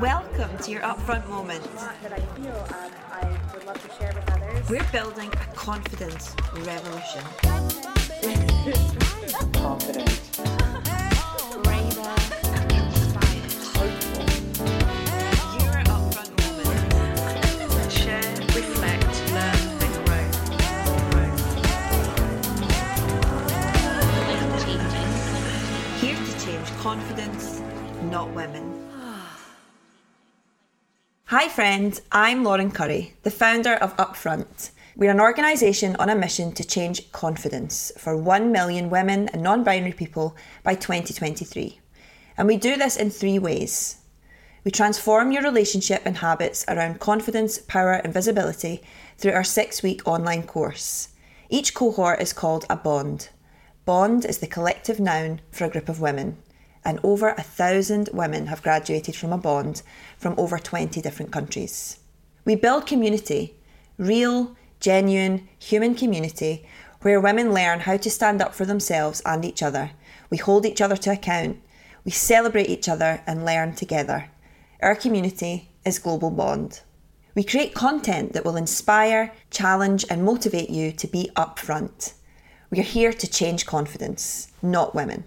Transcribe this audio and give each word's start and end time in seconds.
Welcome 0.00 0.56
to 0.58 0.70
your 0.70 0.80
upfront 0.80 1.28
moment. 1.28 1.62
that 2.02 2.12
I 2.12 2.18
feel 2.18 2.56
um, 2.56 2.90
I 3.12 3.38
would 3.52 3.66
love 3.66 3.82
to 3.82 3.94
share 3.98 4.12
with 4.14 4.30
others. 4.32 4.70
We're 4.70 4.82
building 4.90 5.28
a 5.28 5.54
confidence 5.54 6.34
revolution. 6.54 7.22
confident, 9.52 10.38
braver, 11.62 12.14
inspired. 12.70 13.52
Your 15.60 15.72
Hi, 31.32 31.48
friends. 31.48 32.02
I'm 32.12 32.44
Lauren 32.44 32.70
Currie, 32.70 33.14
the 33.22 33.30
founder 33.30 33.72
of 33.72 33.96
Upfront. 33.96 34.70
We're 34.94 35.12
an 35.12 35.18
organisation 35.18 35.96
on 35.96 36.10
a 36.10 36.14
mission 36.14 36.52
to 36.52 36.62
change 36.62 37.10
confidence 37.10 37.90
for 37.96 38.14
1 38.14 38.52
million 38.52 38.90
women 38.90 39.30
and 39.30 39.42
non 39.42 39.64
binary 39.64 39.94
people 39.94 40.36
by 40.62 40.74
2023. 40.74 41.80
And 42.36 42.46
we 42.46 42.58
do 42.58 42.76
this 42.76 42.98
in 42.98 43.08
three 43.08 43.38
ways. 43.38 44.02
We 44.62 44.70
transform 44.70 45.32
your 45.32 45.42
relationship 45.42 46.02
and 46.04 46.18
habits 46.18 46.66
around 46.68 47.00
confidence, 47.00 47.56
power, 47.56 47.94
and 47.94 48.12
visibility 48.12 48.82
through 49.16 49.32
our 49.32 49.42
six 49.42 49.82
week 49.82 50.02
online 50.06 50.42
course. 50.42 51.08
Each 51.48 51.72
cohort 51.72 52.20
is 52.20 52.34
called 52.34 52.66
a 52.68 52.76
bond. 52.76 53.30
Bond 53.86 54.26
is 54.26 54.36
the 54.36 54.46
collective 54.46 55.00
noun 55.00 55.40
for 55.50 55.64
a 55.64 55.70
group 55.70 55.88
of 55.88 55.98
women, 55.98 56.36
and 56.84 56.98
over 57.02 57.30
a 57.30 57.42
thousand 57.42 58.08
women 58.12 58.46
have 58.46 58.62
graduated 58.62 59.16
from 59.16 59.32
a 59.32 59.38
bond 59.38 59.82
from 60.18 60.34
over 60.36 60.58
20 60.58 61.00
different 61.00 61.32
countries. 61.32 61.98
We 62.44 62.56
build 62.56 62.86
community, 62.86 63.56
real, 63.98 64.56
genuine, 64.80 65.48
human 65.58 65.94
community, 65.94 66.66
where 67.02 67.20
women 67.20 67.52
learn 67.52 67.80
how 67.80 67.96
to 67.96 68.10
stand 68.10 68.40
up 68.40 68.54
for 68.54 68.64
themselves 68.64 69.22
and 69.24 69.44
each 69.44 69.62
other. 69.62 69.92
We 70.30 70.38
hold 70.38 70.66
each 70.66 70.80
other 70.80 70.96
to 70.96 71.12
account, 71.12 71.60
we 72.04 72.10
celebrate 72.10 72.68
each 72.68 72.88
other 72.88 73.22
and 73.26 73.44
learn 73.44 73.74
together. 73.74 74.30
Our 74.80 74.96
community 74.96 75.70
is 75.84 76.00
Global 76.00 76.30
Bond. 76.30 76.80
We 77.34 77.44
create 77.44 77.74
content 77.74 78.32
that 78.32 78.44
will 78.44 78.56
inspire, 78.56 79.32
challenge, 79.50 80.04
and 80.10 80.24
motivate 80.24 80.68
you 80.68 80.92
to 80.92 81.06
be 81.06 81.30
upfront. 81.36 82.14
We 82.70 82.80
are 82.80 82.82
here 82.82 83.12
to 83.12 83.26
change 83.30 83.66
confidence, 83.66 84.48
not 84.60 84.94
women. 84.94 85.24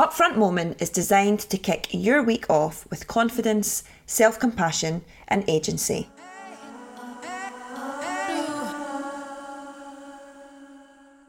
Upfront 0.00 0.36
Moment 0.38 0.80
is 0.80 0.88
designed 0.88 1.40
to 1.40 1.58
kick 1.58 1.88
your 1.90 2.22
week 2.22 2.48
off 2.48 2.88
with 2.88 3.06
confidence, 3.06 3.84
self 4.06 4.40
compassion, 4.40 5.02
and 5.28 5.44
agency. 5.46 6.08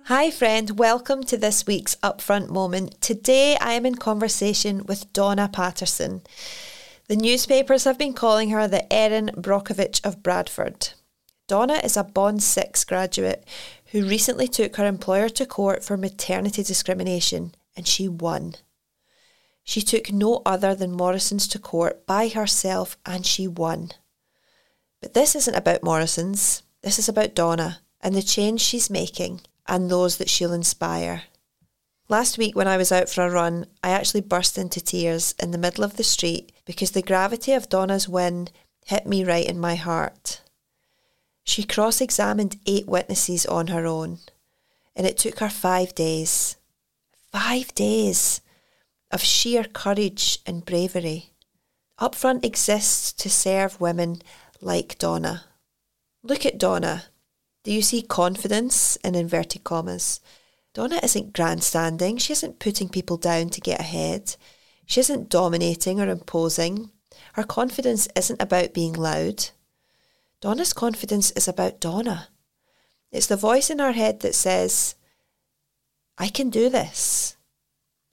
Hi, 0.05 0.31
friend. 0.31 0.79
Welcome 0.79 1.23
to 1.23 1.35
this 1.35 1.67
week's 1.67 1.97
Upfront 1.97 2.47
Moment. 2.47 3.01
Today 3.01 3.57
I 3.59 3.73
am 3.73 3.85
in 3.85 3.95
conversation 3.95 4.85
with 4.85 5.11
Donna 5.11 5.49
Patterson. 5.51 6.21
The 7.09 7.17
newspapers 7.17 7.83
have 7.83 7.97
been 7.97 8.13
calling 8.13 8.51
her 8.51 8.69
the 8.69 8.87
Erin 8.93 9.31
Brockovich 9.35 9.99
of 10.05 10.23
Bradford. 10.23 10.93
Donna 11.49 11.81
is 11.83 11.97
a 11.97 12.05
Bond 12.05 12.41
6 12.41 12.85
graduate 12.85 13.45
who 13.87 14.07
recently 14.07 14.47
took 14.47 14.77
her 14.77 14.85
employer 14.85 15.27
to 15.27 15.45
court 15.45 15.83
for 15.83 15.97
maternity 15.97 16.63
discrimination 16.63 17.53
and 17.75 17.87
she 17.87 18.07
won. 18.07 18.55
She 19.63 19.81
took 19.81 20.11
no 20.11 20.41
other 20.45 20.75
than 20.75 20.91
Morrisons 20.91 21.47
to 21.49 21.59
court 21.59 22.05
by 22.05 22.27
herself 22.27 22.97
and 23.05 23.25
she 23.25 23.47
won. 23.47 23.91
But 25.01 25.13
this 25.13 25.35
isn't 25.35 25.55
about 25.55 25.83
Morrisons, 25.83 26.63
this 26.81 26.99
is 26.99 27.07
about 27.09 27.35
Donna 27.35 27.79
and 28.01 28.15
the 28.15 28.21
change 28.21 28.61
she's 28.61 28.89
making 28.89 29.41
and 29.67 29.89
those 29.89 30.17
that 30.17 30.29
she'll 30.29 30.53
inspire. 30.53 31.23
Last 32.09 32.37
week, 32.37 32.57
when 32.57 32.67
I 32.67 32.75
was 32.75 32.91
out 32.91 33.07
for 33.07 33.25
a 33.25 33.31
run, 33.31 33.67
I 33.81 33.91
actually 33.91 34.21
burst 34.21 34.57
into 34.57 34.81
tears 34.81 35.33
in 35.41 35.51
the 35.51 35.57
middle 35.57 35.83
of 35.85 35.95
the 35.95 36.03
street 36.03 36.51
because 36.65 36.91
the 36.91 37.01
gravity 37.01 37.53
of 37.53 37.69
Donna's 37.69 38.09
win 38.09 38.49
hit 38.85 39.05
me 39.05 39.23
right 39.23 39.45
in 39.45 39.57
my 39.57 39.75
heart. 39.75 40.41
She 41.43 41.63
cross 41.63 42.01
examined 42.01 42.59
eight 42.65 42.87
witnesses 42.87 43.45
on 43.45 43.67
her 43.67 43.85
own, 43.85 44.19
and 44.95 45.07
it 45.07 45.17
took 45.17 45.39
her 45.39 45.49
five 45.49 45.95
days. 45.95 46.57
Five 47.31 47.73
days 47.75 48.41
of 49.09 49.21
sheer 49.21 49.63
courage 49.63 50.39
and 50.45 50.65
bravery. 50.65 51.31
Upfront 51.97 52.43
exists 52.43 53.13
to 53.13 53.29
serve 53.29 53.79
women 53.79 54.21
like 54.59 54.97
Donna. 54.97 55.45
Look 56.23 56.45
at 56.45 56.57
Donna. 56.57 57.05
Do 57.63 57.71
you 57.71 57.81
see 57.81 58.01
confidence 58.01 58.97
in 58.97 59.15
inverted 59.15 59.63
commas? 59.63 60.19
Donna 60.73 60.99
isn't 61.03 61.33
grandstanding. 61.33 62.17
She 62.17 62.33
isn't 62.33 62.59
putting 62.59 62.89
people 62.89 63.17
down 63.17 63.49
to 63.49 63.61
get 63.61 63.79
ahead. 63.79 64.35
She 64.85 64.99
isn't 64.99 65.29
dominating 65.29 66.01
or 66.01 66.09
imposing. 66.09 66.91
Her 67.33 67.43
confidence 67.43 68.07
isn't 68.15 68.41
about 68.41 68.73
being 68.73 68.93
loud. 68.93 69.49
Donna's 70.41 70.73
confidence 70.73 71.31
is 71.31 71.47
about 71.47 71.79
Donna. 71.79 72.27
It's 73.11 73.27
the 73.27 73.37
voice 73.37 73.69
in 73.69 73.79
her 73.79 73.91
head 73.93 74.19
that 74.21 74.35
says, 74.35 74.95
I 76.21 76.29
can 76.29 76.51
do 76.51 76.69
this. 76.69 77.35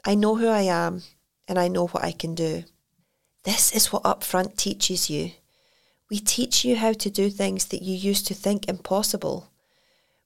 I 0.02 0.14
know 0.14 0.36
who 0.36 0.48
I 0.48 0.62
am 0.62 1.02
and 1.46 1.58
I 1.58 1.68
know 1.68 1.88
what 1.88 2.02
I 2.02 2.12
can 2.12 2.34
do. 2.34 2.64
This 3.44 3.70
is 3.70 3.92
what 3.92 4.04
Upfront 4.04 4.56
teaches 4.56 5.10
you. 5.10 5.32
We 6.08 6.18
teach 6.18 6.64
you 6.64 6.76
how 6.76 6.94
to 6.94 7.10
do 7.10 7.28
things 7.28 7.66
that 7.66 7.82
you 7.82 7.94
used 7.94 8.26
to 8.28 8.34
think 8.34 8.66
impossible. 8.66 9.50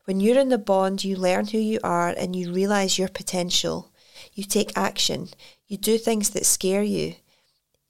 When 0.05 0.21
you're 0.21 0.39
in 0.39 0.51
the 0.51 0.59
bond, 0.59 1.03
you 1.03 1.17
learn 1.17 1.49
who 1.49 1.59
you 1.59 1.81
are 1.83 2.11
and 2.11 2.37
you 2.37 2.53
realise 2.53 3.01
your 3.01 3.09
potential. 3.09 3.91
You 4.33 4.45
take 4.45 4.79
action. 4.79 5.31
You 5.67 5.77
do 5.77 5.99
things 5.99 6.31
that 6.31 6.47
scare 6.47 6.85
you. 6.85 7.17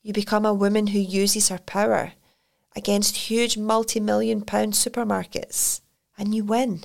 You 0.01 0.15
become 0.15 0.47
a 0.47 0.55
woman 0.55 0.87
who 0.87 1.01
uses 1.01 1.51
her 1.51 1.59
power 1.59 2.15
against 2.75 3.29
huge 3.29 3.59
multi 3.59 4.01
million 4.01 4.41
pound 4.41 4.73
supermarkets. 4.73 5.83
And 6.17 6.35
you 6.35 6.45
win. 6.45 6.85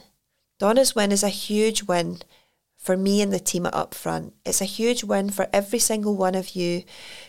Donna's 0.59 0.94
win 0.94 1.13
is 1.13 1.23
a 1.23 1.29
huge 1.29 1.84
win 1.84 2.19
for 2.87 2.95
me 2.95 3.21
and 3.21 3.33
the 3.33 3.39
team 3.39 3.65
at 3.65 3.73
Upfront. 3.73 4.31
It's 4.45 4.61
a 4.61 4.75
huge 4.79 5.03
win 5.03 5.29
for 5.29 5.49
every 5.51 5.77
single 5.77 6.15
one 6.15 6.35
of 6.35 6.55
you 6.55 6.85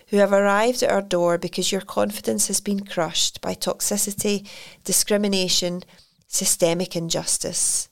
who 0.06 0.19
have 0.19 0.32
arrived 0.32 0.84
at 0.84 0.92
our 0.92 1.02
door 1.02 1.36
because 1.36 1.72
your 1.72 1.80
confidence 1.80 2.46
has 2.46 2.60
been 2.60 2.86
crushed 2.86 3.41
by 3.41 3.56
toxicity, 3.56 4.46
discrimination, 4.84 5.82
systemic 6.28 6.94
injustice. 6.94 7.88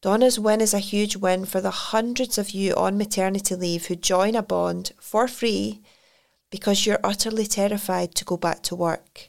Donna's 0.00 0.38
win 0.38 0.62
is 0.62 0.72
a 0.72 0.78
huge 0.78 1.14
win 1.14 1.44
for 1.44 1.60
the 1.60 1.92
hundreds 1.92 2.38
of 2.38 2.52
you 2.52 2.72
on 2.74 2.96
maternity 2.96 3.54
leave 3.54 3.88
who 3.88 3.94
join 3.94 4.34
a 4.34 4.42
bond 4.42 4.92
for 4.98 5.28
free 5.28 5.82
because 6.48 6.86
you're 6.86 7.04
utterly 7.04 7.44
terrified 7.44 8.14
to 8.14 8.24
go 8.24 8.38
back 8.38 8.62
to 8.62 8.74
work. 8.74 9.28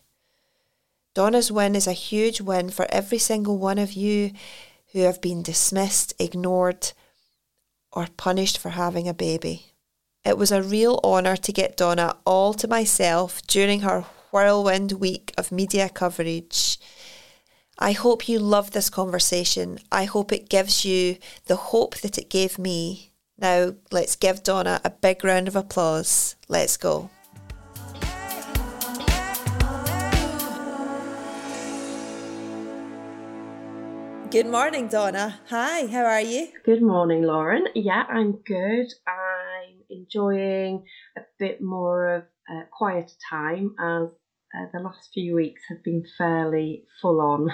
Donna's 1.14 1.52
win 1.52 1.76
is 1.76 1.88
a 1.88 2.04
huge 2.08 2.40
win 2.40 2.70
for 2.70 2.88
every 2.90 3.18
single 3.18 3.58
one 3.58 3.78
of 3.78 3.92
you 3.92 4.32
who 4.94 5.00
have 5.00 5.20
been 5.20 5.44
dismissed, 5.44 6.14
ignored, 6.20 6.94
or 7.92 8.08
punished 8.18 8.58
for 8.58 8.70
having 8.70 9.08
a 9.08 9.14
baby. 9.14 9.74
It 10.26 10.38
was 10.38 10.52
a 10.52 10.62
real 10.62 11.00
honour 11.04 11.38
to 11.38 11.52
get 11.52 11.78
Donna 11.78 12.18
all 12.26 12.54
to 12.56 12.68
myself 12.68 13.42
during 13.48 13.82
her 13.82 14.06
whirlwind 14.32 14.94
week 14.94 15.34
of 15.38 15.52
media 15.52 15.90
coverage. 15.90 16.78
I 17.78 17.94
hope 17.94 18.28
you 18.28 18.40
love 18.40 18.72
this 18.72 18.90
conversation. 18.90 19.80
I 19.92 20.04
hope 20.04 20.32
it 20.32 20.50
gives 20.50 20.84
you 20.84 21.18
the 21.46 21.56
hope 21.56 21.98
that 22.00 22.18
it 22.18 22.30
gave 22.30 22.60
me. 22.60 23.12
Now, 23.38 23.76
let's 23.92 24.18
give 24.18 24.44
Donna 24.44 24.82
a 24.84 24.90
big 24.90 25.24
round 25.24 25.48
of 25.48 25.56
applause. 25.56 26.36
Let's 26.50 26.76
go. 26.76 27.10
Good 34.32 34.46
morning, 34.46 34.88
Donna. 34.90 35.40
Hi, 35.50 35.88
how 35.88 36.06
are 36.06 36.22
you? 36.22 36.50
Good 36.64 36.84
morning, 36.84 37.24
Lauren. 37.24 37.66
Yeah, 37.74 38.04
I'm 38.08 38.34
good. 38.46 38.86
I'm 39.08 39.82
enjoying 39.90 40.86
a 41.18 41.22
bit 41.40 41.64
more 41.64 42.14
of 42.14 42.24
a 42.48 42.62
quieter 42.72 43.08
time 43.28 43.74
as 43.80 44.10
uh, 44.56 44.66
the 44.72 44.82
last 44.82 45.10
few 45.16 45.34
weeks 45.34 45.64
have 45.70 45.84
been 45.84 46.04
fairly 46.16 46.84
full 47.02 47.22
on. 47.22 47.50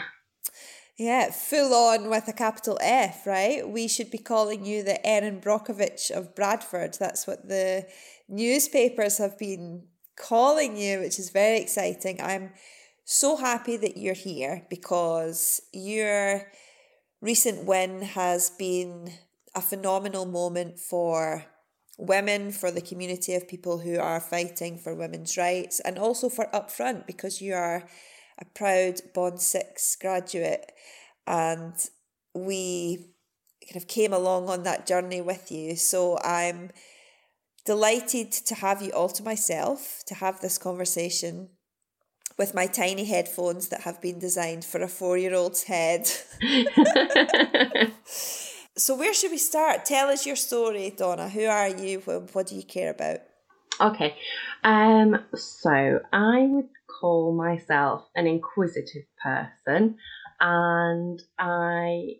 Yeah, 0.97 1.31
full 1.31 1.73
on 1.73 2.09
with 2.09 2.27
a 2.27 2.33
capital 2.33 2.77
F, 2.81 3.25
right? 3.25 3.65
We 3.67 3.87
should 3.87 4.11
be 4.11 4.17
calling 4.17 4.65
you 4.65 4.83
the 4.83 5.05
Erin 5.05 5.39
Brockovich 5.39 6.11
of 6.11 6.35
Bradford. 6.35 6.97
That's 6.99 7.25
what 7.25 7.47
the 7.47 7.87
newspapers 8.27 9.17
have 9.17 9.37
been 9.37 9.83
calling 10.17 10.75
you, 10.75 10.99
which 10.99 11.19
is 11.19 11.29
very 11.29 11.59
exciting. 11.59 12.19
I'm 12.21 12.51
so 13.05 13.37
happy 13.37 13.77
that 13.77 13.97
you're 13.97 14.13
here 14.13 14.65
because 14.69 15.61
your 15.71 16.43
recent 17.25 17.65
win 17.65 18.03
has 18.03 18.51
been 18.51 19.11
a 19.55 19.61
phenomenal 19.61 20.25
moment 20.25 20.77
for 20.79 21.43
women, 21.97 22.51
for 22.51 22.69
the 22.69 22.81
community 22.81 23.33
of 23.33 23.47
people 23.47 23.79
who 23.79 23.97
are 23.97 24.19
fighting 24.19 24.77
for 24.77 24.93
women's 24.93 25.35
rights, 25.35 25.79
and 25.79 25.97
also 25.97 26.29
for 26.29 26.45
Upfront 26.53 27.07
because 27.07 27.41
you 27.41 27.55
are 27.55 27.87
a 28.37 28.45
proud 28.53 29.01
Bond 29.15 29.41
6 29.41 29.95
graduate 29.99 30.71
and 31.25 31.73
we 32.35 33.07
kind 33.67 33.81
of 33.81 33.87
came 33.87 34.13
along 34.13 34.47
on 34.47 34.61
that 34.61 34.85
journey 34.85 35.21
with 35.21 35.51
you. 35.51 35.75
So 35.75 36.19
I'm 36.19 36.69
delighted 37.65 38.31
to 38.33 38.55
have 38.55 38.83
you 38.83 38.91
all 38.91 39.09
to 39.09 39.23
myself 39.23 40.03
to 40.05 40.13
have 40.13 40.41
this 40.41 40.59
conversation 40.59 41.49
with 42.37 42.53
my 42.53 42.67
tiny 42.67 43.05
headphones 43.05 43.69
that 43.69 43.81
have 43.81 44.01
been 44.01 44.19
designed 44.19 44.65
for 44.65 44.81
a 44.81 44.87
four 44.87 45.17
year 45.17 45.33
old's 45.33 45.63
head. 45.63 46.09
so, 48.05 48.95
where 48.95 49.13
should 49.13 49.31
we 49.31 49.37
start? 49.37 49.85
Tell 49.85 50.09
us 50.09 50.25
your 50.25 50.35
story, 50.35 50.93
Donna. 50.95 51.29
Who 51.29 51.45
are 51.45 51.69
you? 51.69 51.99
What 51.99 52.47
do 52.47 52.55
you 52.55 52.63
care 52.63 52.91
about? 52.91 53.19
Okay, 53.79 54.15
um, 54.63 55.19
so 55.33 55.99
I 56.13 56.47
would 56.49 56.69
call 56.87 57.33
myself 57.33 58.03
an 58.15 58.25
inquisitive 58.25 59.03
person, 59.21 59.97
and 60.39 61.21
I, 61.37 62.15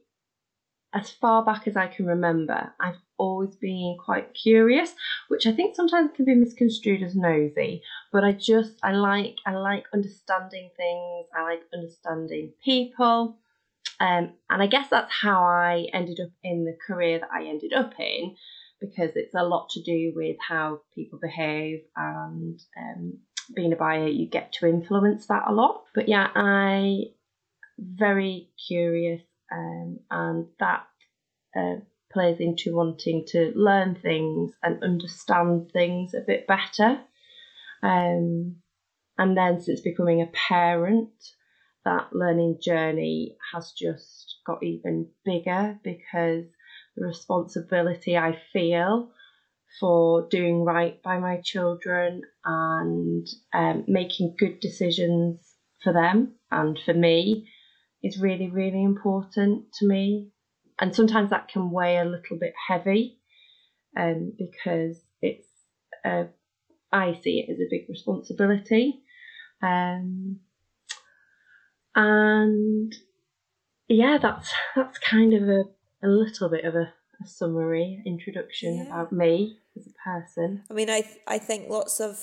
as 0.96 1.12
far 1.12 1.44
back 1.44 1.68
as 1.68 1.76
I 1.76 1.88
can 1.88 2.06
remember, 2.06 2.74
I've 2.80 2.98
always 3.18 3.56
been 3.56 3.98
quite 4.04 4.34
curious, 4.34 4.94
which 5.28 5.46
I 5.46 5.52
think 5.52 5.76
sometimes 5.76 6.12
can 6.16 6.26
be 6.26 6.36
misconstrued 6.36 7.04
as 7.04 7.16
nosy. 7.16 7.84
But 8.12 8.24
I 8.24 8.32
just 8.32 8.80
I 8.82 8.94
like 8.94 9.36
I 9.46 9.54
like 9.56 9.86
understanding 9.94 10.70
things. 10.78 11.28
I 11.38 11.44
like 11.44 11.64
understanding 11.74 12.54
people. 12.64 13.38
Um, 14.00 14.34
and 14.50 14.62
I 14.62 14.68
guess 14.68 14.90
that's 14.90 15.12
how 15.12 15.44
I 15.44 15.88
ended 15.94 16.20
up 16.20 16.32
in 16.44 16.66
the 16.66 16.78
career 16.88 17.20
that 17.20 17.30
I 17.32 17.46
ended 17.46 17.74
up 17.74 17.94
in 18.00 18.36
because 18.82 19.12
it's 19.16 19.36
a 19.36 19.44
lot 19.44 19.70
to 19.70 19.82
do 19.82 20.12
with 20.16 20.36
how 20.46 20.82
people 20.94 21.20
behave 21.22 21.82
and 21.96 22.60
um, 22.78 23.20
being 23.54 23.74
a 23.74 23.76
buyer, 23.76 24.08
you 24.08 24.28
get 24.28 24.54
to 24.54 24.68
influence 24.68 25.28
that 25.28 25.44
a 25.48 25.54
lot. 25.54 25.84
But 25.94 26.10
yeah, 26.10 26.30
I 26.36 27.06
very 27.78 28.50
curious, 28.68 29.22
um, 29.56 30.00
and 30.12 30.48
that 30.60 30.86
uh, 31.56 31.76
plays 32.12 32.38
into 32.40 32.76
wanting 32.76 33.26
to 33.28 33.52
learn 33.56 33.96
things 33.96 34.52
and 34.62 34.84
understand 34.84 35.72
things 35.72 36.14
a 36.14 36.22
bit 36.22 36.48
better. 36.48 37.00
Um, 37.82 38.58
and 39.18 39.38
then 39.38 39.62
since 39.62 39.82
becoming 39.82 40.22
a 40.22 40.32
parent, 40.50 41.10
that 41.86 42.08
learning 42.12 42.58
journey 42.62 43.38
has 43.54 43.72
just 43.72 44.38
got 44.46 44.64
even 44.64 45.08
bigger 45.24 45.80
because 45.84 46.46
the 46.98 47.06
responsibility 47.06 48.18
I 48.18 48.40
feel 48.52 49.12
for 49.80 50.28
doing 50.30 50.64
right 50.64 51.02
by 51.04 51.20
my 51.20 51.42
children 51.44 52.22
and 52.44 53.28
um, 53.54 53.84
making 53.88 54.36
good 54.38 54.60
decisions 54.60 55.40
for 55.84 55.94
them 55.94 56.36
and 56.52 56.80
for 56.84 56.94
me 56.94 57.48
is 58.06 58.20
really, 58.20 58.50
really 58.50 58.84
important 58.84 59.74
to 59.80 59.88
me. 59.88 60.30
And 60.80 60.96
sometimes 60.96 61.30
that 61.30 61.48
can 61.48 61.72
weigh 61.72 61.98
a 61.98 62.06
little 62.06 62.38
bit 62.40 62.54
heavy 62.68 63.20
um, 63.98 64.34
because 64.38 65.02
it's, 65.22 65.48
uh, 66.04 66.26
I 66.92 67.20
see 67.24 67.40
it 67.40 67.52
as 67.52 67.60
a 67.60 67.70
big 67.70 67.88
responsibility. 67.90 69.02
Um, 69.62 70.40
and 71.96 72.94
yeah, 73.88 74.18
that's 74.22 74.52
that's 74.76 74.98
kind 75.00 75.34
of 75.34 75.44
a, 75.44 75.64
a 76.04 76.08
little 76.08 76.50
bit 76.50 76.66
of 76.66 76.76
a 76.76 76.94
a 77.24 77.28
summary 77.28 78.04
introduction 78.06 78.76
Yeah. 78.76 78.88
about 78.88 79.14
me 79.14 79.58
as 79.78 79.88
a 79.88 79.94
person. 80.04 80.64
I 80.70 80.74
mean, 80.74 80.90
I 80.90 81.04
I 81.28 81.38
think 81.38 81.70
lots 81.70 82.02
of 82.02 82.20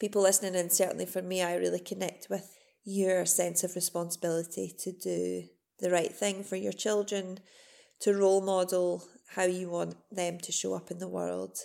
people 0.00 0.22
listening, 0.22 0.56
and 0.56 0.72
certainly 0.72 1.06
for 1.06 1.22
me, 1.22 1.42
I 1.42 1.54
really 1.56 1.78
connect 1.78 2.28
with 2.28 2.50
your 2.84 3.24
sense 3.24 3.64
of 3.64 3.74
responsibility 3.74 4.74
to 4.78 4.92
do 4.92 5.44
the 5.78 5.90
right 5.90 6.12
thing 6.12 6.44
for 6.44 6.56
your 6.56 6.72
children, 6.72 7.38
to 8.00 8.14
role 8.14 8.40
model 8.40 9.04
how 9.34 9.44
you 9.44 9.68
want 9.68 9.96
them 10.10 10.38
to 10.38 10.52
show 10.52 10.74
up 10.74 10.90
in 10.90 10.98
the 10.98 11.08
world. 11.08 11.58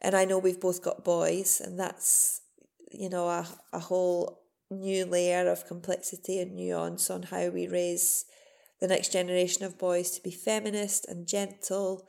And 0.00 0.14
I 0.14 0.24
know 0.24 0.38
we've 0.38 0.60
both 0.60 0.82
got 0.82 1.04
boys, 1.04 1.60
and 1.64 1.78
that's 1.78 2.42
you 2.90 3.08
know 3.08 3.28
a 3.28 3.46
a 3.72 3.78
whole 3.78 4.42
new 4.70 5.04
layer 5.06 5.48
of 5.50 5.66
complexity 5.66 6.40
and 6.40 6.54
nuance 6.54 7.10
on 7.10 7.22
how 7.24 7.48
we 7.48 7.66
raise 7.66 8.24
the 8.80 8.88
next 8.88 9.12
generation 9.12 9.64
of 9.64 9.78
boys 9.78 10.10
to 10.10 10.22
be 10.22 10.30
feminist 10.30 11.06
and 11.08 11.26
gentle. 11.26 12.06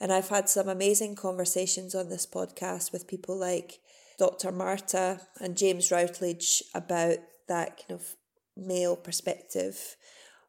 And 0.00 0.12
I've 0.12 0.28
had 0.28 0.48
some 0.48 0.68
amazing 0.68 1.14
conversations 1.14 1.94
on 1.94 2.08
this 2.08 2.26
podcast 2.26 2.92
with 2.92 3.06
people 3.06 3.38
like 3.38 3.78
Dr. 4.18 4.50
Marta 4.50 5.20
and 5.40 5.56
James 5.56 5.90
Routledge 5.90 6.62
about 6.74 7.18
that 7.48 7.78
kind 7.78 8.00
of 8.00 8.16
male 8.56 8.96
perspective 8.96 9.96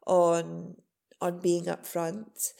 on 0.05 0.75
on 1.21 1.39
being 1.39 1.65
upfront. 1.65 2.51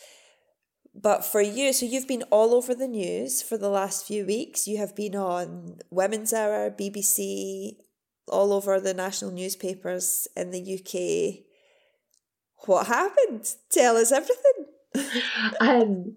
But 0.95 1.25
for 1.25 1.41
you, 1.41 1.74
so 1.74 1.85
you've 1.85 2.07
been 2.07 2.24
all 2.30 2.53
over 2.53 2.75
the 2.75 2.88
news 2.88 3.41
for 3.41 3.57
the 3.57 3.69
last 3.69 4.06
few 4.06 4.25
weeks. 4.25 4.68
You 4.68 4.77
have 4.77 4.95
been 4.95 5.15
on 5.15 5.80
Women's 5.89 6.31
Hour, 6.31 6.69
BBC, 6.69 7.77
all 8.27 8.53
over 8.53 8.80
the 8.80 8.94
national 8.94 9.31
newspapers 9.31 10.27
in 10.35 10.51
the 10.51 10.62
UK. 10.62 11.45
What 12.68 12.88
happened? 12.88 13.45
Tell 13.71 13.97
us 13.97 14.12
everything. 14.12 14.65
um, 15.59 16.15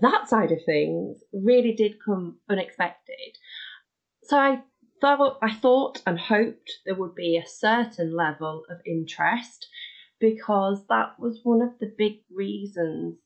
that 0.00 0.28
side 0.28 0.52
of 0.52 0.58
things 0.64 1.18
really 1.32 1.72
did 1.72 1.96
come 2.02 2.38
unexpected. 2.48 3.36
So 4.22 4.38
I 4.38 4.62
thought, 5.04 5.38
I 5.42 5.54
thought 5.54 6.02
and 6.06 6.18
hoped 6.18 6.70
there 6.84 6.94
would 6.94 7.14
be 7.14 7.36
a 7.36 7.48
certain 7.48 8.14
level 8.14 8.64
of 8.70 8.78
interest 8.86 9.68
because 10.20 10.86
that 10.88 11.18
was 11.18 11.40
one 11.42 11.62
of 11.62 11.78
the 11.78 11.92
big 11.98 12.20
reasons, 12.34 13.16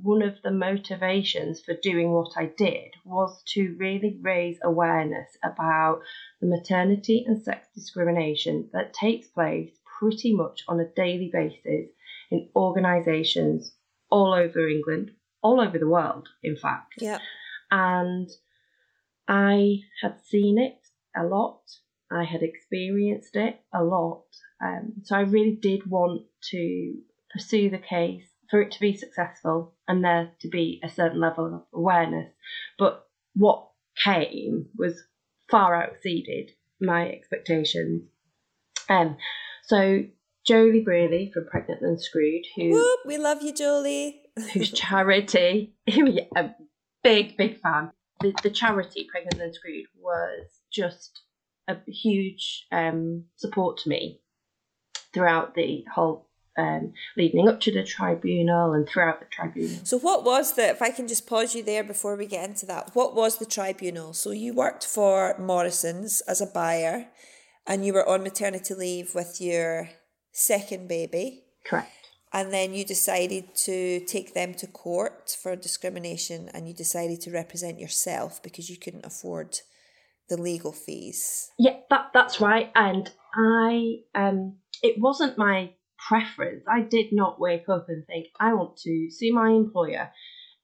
one 0.00 0.22
of 0.22 0.34
the 0.42 0.50
motivations 0.50 1.60
for 1.60 1.74
doing 1.82 2.12
what 2.12 2.32
I 2.36 2.46
did 2.46 2.94
was 3.04 3.42
to 3.54 3.74
really 3.78 4.18
raise 4.20 4.58
awareness 4.62 5.36
about 5.42 6.00
the 6.40 6.46
maternity 6.46 7.24
and 7.26 7.42
sex 7.42 7.66
discrimination 7.74 8.68
that 8.72 8.92
takes 8.92 9.26
place 9.28 9.70
pretty 9.98 10.34
much 10.34 10.62
on 10.68 10.80
a 10.80 10.88
daily 10.94 11.30
basis 11.32 11.90
in 12.30 12.48
organisations 12.54 13.74
all 14.10 14.32
over 14.32 14.68
England, 14.68 15.10
all 15.42 15.60
over 15.60 15.78
the 15.78 15.88
world, 15.88 16.28
in 16.42 16.56
fact. 16.56 16.94
Yeah. 16.98 17.18
And 17.70 18.30
I 19.26 19.80
had 20.02 20.20
seen 20.24 20.58
it 20.58 20.83
a 21.16 21.24
lot, 21.24 21.60
I 22.10 22.24
had 22.24 22.42
experienced 22.42 23.36
it 23.36 23.60
a 23.72 23.82
lot. 23.82 24.24
Um, 24.62 24.94
so 25.02 25.16
I 25.16 25.20
really 25.20 25.58
did 25.60 25.88
want 25.90 26.22
to 26.50 26.94
pursue 27.32 27.70
the 27.70 27.78
case 27.78 28.24
for 28.50 28.60
it 28.60 28.70
to 28.72 28.80
be 28.80 28.96
successful 28.96 29.74
and 29.88 30.04
there 30.04 30.30
to 30.40 30.48
be 30.48 30.80
a 30.82 30.88
certain 30.88 31.20
level 31.20 31.46
of 31.46 31.78
awareness. 31.78 32.30
But 32.78 33.04
what 33.34 33.68
came 34.02 34.66
was 34.76 35.02
far 35.50 35.82
exceeded 35.82 36.50
my 36.80 37.08
expectations. 37.08 38.02
Um, 38.88 39.16
so 39.64 40.04
Joeli 40.48 40.84
Brearley 40.84 41.32
from 41.32 41.46
Pregnant 41.46 41.80
Then 41.80 41.98
Screwed, 41.98 42.44
who 42.54 42.70
Whoop, 42.70 43.00
we 43.06 43.18
love 43.18 43.42
you, 43.42 43.52
Joeli. 43.52 44.16
whose 44.52 44.70
charity, 44.72 45.74
yeah, 45.86 46.24
a 46.36 46.50
big, 47.02 47.36
big 47.36 47.60
fan. 47.60 47.90
The, 48.24 48.34
the 48.42 48.50
charity, 48.50 49.06
Pregnant 49.10 49.38
Then 49.38 49.52
Screwed, 49.52 49.84
was 50.00 50.46
just 50.72 51.20
a 51.68 51.76
huge 51.86 52.66
um, 52.72 53.24
support 53.36 53.76
to 53.78 53.90
me 53.90 54.22
throughout 55.12 55.54
the 55.54 55.84
whole 55.94 56.30
um, 56.56 56.94
leading 57.18 57.46
up 57.46 57.60
to 57.60 57.72
the 57.72 57.84
tribunal 57.84 58.72
and 58.72 58.88
throughout 58.88 59.20
the 59.20 59.26
tribunal. 59.26 59.84
So, 59.84 59.98
what 59.98 60.24
was 60.24 60.54
the, 60.54 60.70
if 60.70 60.80
I 60.80 60.90
can 60.90 61.06
just 61.06 61.26
pause 61.26 61.54
you 61.54 61.62
there 61.62 61.84
before 61.84 62.16
we 62.16 62.24
get 62.24 62.48
into 62.48 62.64
that, 62.64 62.94
what 62.94 63.14
was 63.14 63.36
the 63.36 63.44
tribunal? 63.44 64.14
So, 64.14 64.30
you 64.30 64.54
worked 64.54 64.86
for 64.86 65.36
Morrisons 65.38 66.22
as 66.22 66.40
a 66.40 66.46
buyer 66.46 67.08
and 67.66 67.84
you 67.84 67.92
were 67.92 68.08
on 68.08 68.22
maternity 68.22 68.72
leave 68.72 69.14
with 69.14 69.38
your 69.38 69.90
second 70.32 70.88
baby, 70.88 71.44
Correct. 71.66 71.90
And 72.34 72.52
then 72.52 72.74
you 72.74 72.84
decided 72.84 73.54
to 73.58 74.00
take 74.00 74.34
them 74.34 74.54
to 74.54 74.66
court 74.66 75.36
for 75.40 75.54
discrimination 75.54 76.50
and 76.52 76.66
you 76.66 76.74
decided 76.74 77.20
to 77.22 77.30
represent 77.30 77.78
yourself 77.78 78.42
because 78.42 78.68
you 78.68 78.76
couldn't 78.76 79.06
afford 79.06 79.60
the 80.28 80.36
legal 80.36 80.72
fees. 80.72 81.52
Yeah, 81.60 81.76
that 81.90 82.10
that's 82.12 82.40
right. 82.40 82.72
And 82.74 83.08
I 83.36 83.98
um 84.16 84.56
it 84.82 85.00
wasn't 85.00 85.38
my 85.38 85.74
preference. 86.08 86.64
I 86.68 86.80
did 86.80 87.12
not 87.12 87.40
wake 87.40 87.68
up 87.68 87.86
and 87.88 88.04
think 88.04 88.26
I 88.40 88.52
want 88.52 88.78
to 88.78 89.08
see 89.10 89.30
my 89.30 89.50
employer. 89.50 90.10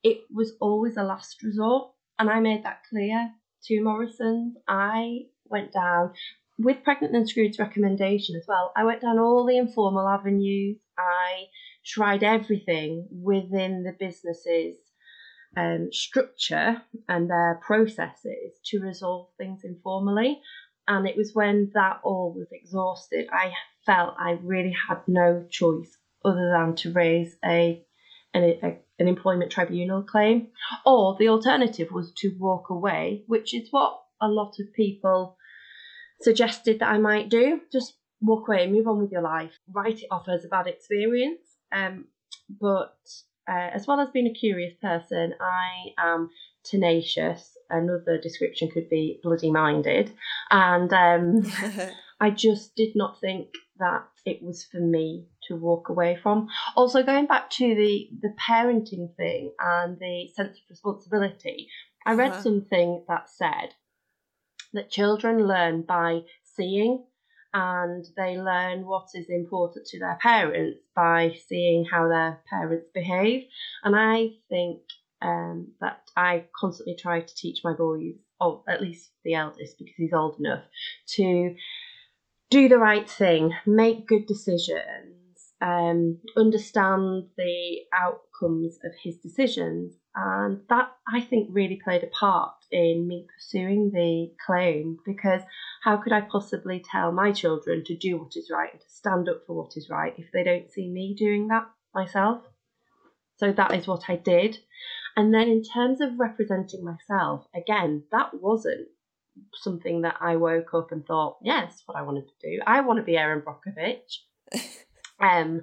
It 0.03 0.23
was 0.29 0.55
always 0.61 0.97
a 0.97 1.05
last 1.05 1.41
resort, 1.41 1.93
and 2.19 2.29
I 2.29 2.41
made 2.41 2.65
that 2.65 2.81
clear 2.91 3.31
to 3.67 3.83
Morrisons. 3.83 4.57
I 4.67 5.27
went 5.45 5.73
down 5.73 6.15
with 6.63 6.85
Pregnant 6.85 7.13
Then 7.13 7.27
Screwed's 7.27 7.59
recommendation 7.59 8.37
as 8.37 8.45
well. 8.47 8.73
I 8.77 8.85
went 8.85 9.01
down 9.01 9.19
all 9.19 9.47
the 9.47 9.57
informal 9.57 10.07
avenues. 10.07 10.79
I 10.99 11.47
tried 11.85 12.23
everything 12.23 13.09
within 13.11 13.83
the 13.83 13.97
business's 13.99 14.77
um, 15.57 15.89
structure 15.91 16.83
and 17.09 17.29
their 17.29 17.61
processes 17.65 18.59
to 18.67 18.81
resolve 18.81 19.29
things 19.39 19.63
informally. 19.65 20.41
And 20.87 21.09
it 21.09 21.17
was 21.17 21.33
when 21.35 21.71
that 21.75 22.01
all 22.05 22.35
was 22.37 22.49
exhausted, 22.53 23.29
I 23.33 23.53
felt 23.87 24.15
I 24.19 24.39
really 24.43 24.75
had 24.89 24.99
no 25.07 25.47
choice 25.51 25.97
other 26.25 26.53
than 26.53 26.75
to 26.77 26.93
raise 26.93 27.37
a 27.45 27.83
an, 28.33 28.45
a, 28.45 28.79
an 29.01 29.09
employment 29.09 29.51
tribunal 29.51 30.05
claim, 30.05 30.49
or 30.87 31.17
the 31.19 31.29
alternative 31.29 31.89
was 31.91 32.13
to 32.19 32.37
walk 32.39 32.71
away, 32.71 33.25
which 33.27 33.53
is 33.55 33.69
what 33.73 34.01
a 34.21 34.29
lot 34.29 34.55
of 34.61 34.73
people 34.73 35.37
suggested 36.21 36.79
that 36.81 36.89
I 36.89 36.99
might 36.99 37.29
do. 37.29 37.61
Just 37.73 37.95
walk 38.21 38.49
away, 38.49 38.67
move 38.67 38.87
on 38.89 38.99
with 39.01 39.13
your 39.13 39.23
life, 39.23 39.53
write 39.73 40.01
it 40.01 40.09
off 40.11 40.29
as 40.29 40.45
a 40.45 40.49
bad 40.49 40.67
experience. 40.67 41.41
Um, 41.73 42.07
but 42.61 42.97
uh, 43.49 43.71
as 43.73 43.87
well 43.87 44.01
as 44.01 44.11
being 44.11 44.27
a 44.27 44.35
curious 44.35 44.75
person, 44.81 45.35
I 45.41 45.93
am 45.99 46.31
tenacious. 46.65 47.57
Another 47.71 48.19
description 48.19 48.69
could 48.71 48.89
be 48.89 49.21
bloody 49.23 49.51
minded, 49.51 50.13
and 50.51 50.93
um, 50.93 51.51
I 52.21 52.31
just 52.31 52.75
did 52.77 52.95
not 52.97 53.21
think 53.21 53.49
that 53.79 54.05
it 54.27 54.43
was 54.43 54.65
for 54.65 54.79
me 54.81 55.27
to 55.49 55.57
walk 55.57 55.89
away 55.89 56.19
from. 56.23 56.49
Also, 56.77 57.03
going 57.03 57.27
back 57.27 57.49
to 57.51 57.75
the 57.75 58.09
the 58.21 58.35
parenting 58.49 59.15
thing 59.17 59.53
and 59.61 59.99
the 59.99 60.29
sense 60.35 60.59
of 60.59 60.65
responsibility, 60.69 61.69
I 62.05 62.13
read 62.15 62.33
Uh-huh. 62.33 62.43
something 62.43 63.05
that 63.09 63.29
said 63.31 63.75
that 64.73 64.91
children 64.91 65.47
learn 65.47 65.83
by 65.83 66.21
seeing 66.45 67.05
and 67.53 68.07
they 68.17 68.39
learn 68.39 68.87
what 68.87 69.09
is 69.15 69.27
important 69.29 69.87
to 69.87 69.99
their 69.99 70.19
parents 70.21 70.79
by 70.95 71.35
seeing 71.49 71.85
how 71.85 72.09
their 72.09 72.41
parents 72.49 72.87
behave. 72.95 73.45
And 73.83 73.97
I 73.97 74.31
think 74.49 74.81
um, 75.21 75.73
that 75.81 76.03
I 76.17 76.45
constantly 76.59 76.97
try 76.97 77.21
to 77.21 77.35
teach 77.35 77.61
my 77.65 77.73
boys, 77.73 78.15
or 78.41 78.63
at 78.69 78.81
least 78.81 79.11
the 79.25 79.35
eldest, 79.35 79.79
because 79.79 79.95
he's 79.97 80.13
old 80.13 80.37
enough, 80.39 80.63
to 81.17 81.55
do 82.51 82.69
the 82.69 82.79
right 82.79 83.09
thing, 83.09 83.53
make 83.67 84.07
good 84.07 84.27
decisions, 84.27 85.53
um, 85.61 86.19
understand 86.37 87.25
the 87.37 87.81
outcomes 87.93 88.79
of 88.85 88.93
his 89.03 89.17
decisions. 89.19 89.95
And 90.15 90.61
that 90.69 90.93
I 91.13 91.21
think 91.21 91.49
really 91.51 91.81
played 91.83 92.05
a 92.05 92.09
part 92.09 92.55
in 92.71 93.07
me 93.07 93.27
pursuing 93.35 93.91
the 93.91 94.33
claim 94.45 94.99
because 95.05 95.43
how 95.83 95.97
could 95.97 96.13
I 96.13 96.21
possibly 96.21 96.85
tell 96.91 97.13
my 97.13 97.33
children 97.33 97.85
to 97.85 97.97
do 97.97 98.19
what 98.19 98.37
is 98.37 98.51
right 98.51 98.73
and 98.73 98.81
to 98.81 98.89
stand 98.89 99.29
up 99.29 99.43
for 99.47 99.57
what 99.57 99.77
is 99.77 99.89
right 99.89 100.15
if 100.19 100.31
they 100.33 100.45
don't 100.45 100.71
see 100.71 100.89
me 100.89 101.15
doing 101.15 101.49
that 101.49 101.67
myself? 101.95 102.43
So 103.39 103.53
that 103.53 103.75
is 103.75 103.87
what 103.87 104.05
I 104.09 104.17
did. 104.17 104.59
And 105.17 105.33
then 105.33 105.49
in 105.49 105.63
terms 105.63 106.01
of 106.01 106.19
representing 106.19 106.85
myself, 106.85 107.47
again, 107.55 108.05
that 108.13 108.41
wasn't 108.41 108.89
something 109.55 110.03
that 110.03 110.17
I 110.21 110.37
woke 110.37 110.75
up 110.75 110.93
and 110.93 111.05
thought, 111.05 111.39
yes, 111.43 111.83
what 111.87 111.97
I 111.97 112.03
wanted 112.03 112.27
to 112.29 112.51
do. 112.51 112.61
I 112.67 112.83
want 112.83 112.99
to 112.99 113.03
be 113.03 113.17
Erin 113.17 113.43
Brockovich. 113.43 114.19
um, 115.21 115.63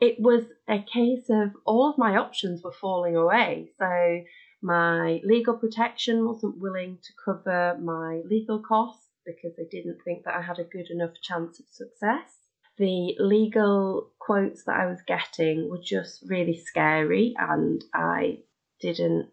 it 0.00 0.16
was 0.18 0.44
a 0.68 0.78
case 0.78 1.28
of 1.28 1.50
all 1.66 1.90
of 1.90 1.98
my 1.98 2.16
options 2.16 2.62
were 2.62 2.72
falling 2.72 3.16
away. 3.16 3.70
So 3.78 4.22
my 4.62 5.20
legal 5.24 5.54
protection 5.54 6.26
wasn't 6.26 6.58
willing 6.58 6.98
to 7.02 7.12
cover 7.24 7.78
my 7.80 8.22
legal 8.24 8.60
costs 8.60 9.06
because 9.24 9.56
they 9.56 9.66
didn't 9.70 9.98
think 10.04 10.24
that 10.24 10.34
I 10.34 10.42
had 10.42 10.58
a 10.58 10.64
good 10.64 10.90
enough 10.90 11.20
chance 11.22 11.60
of 11.60 11.66
success. 11.70 12.36
The 12.78 13.16
legal 13.18 14.10
quotes 14.18 14.64
that 14.64 14.76
I 14.76 14.86
was 14.86 15.02
getting 15.06 15.68
were 15.68 15.80
just 15.82 16.24
really 16.28 16.56
scary, 16.56 17.34
and 17.38 17.82
I 17.94 18.38
didn't 18.80 19.28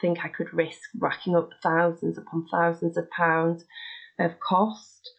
think 0.00 0.24
I 0.24 0.28
could 0.28 0.52
risk 0.52 0.80
racking 0.98 1.36
up 1.36 1.50
thousands 1.62 2.18
upon 2.18 2.46
thousands 2.50 2.96
of 2.96 3.10
pounds 3.10 3.64
of 4.18 4.38
cost. 4.40 5.10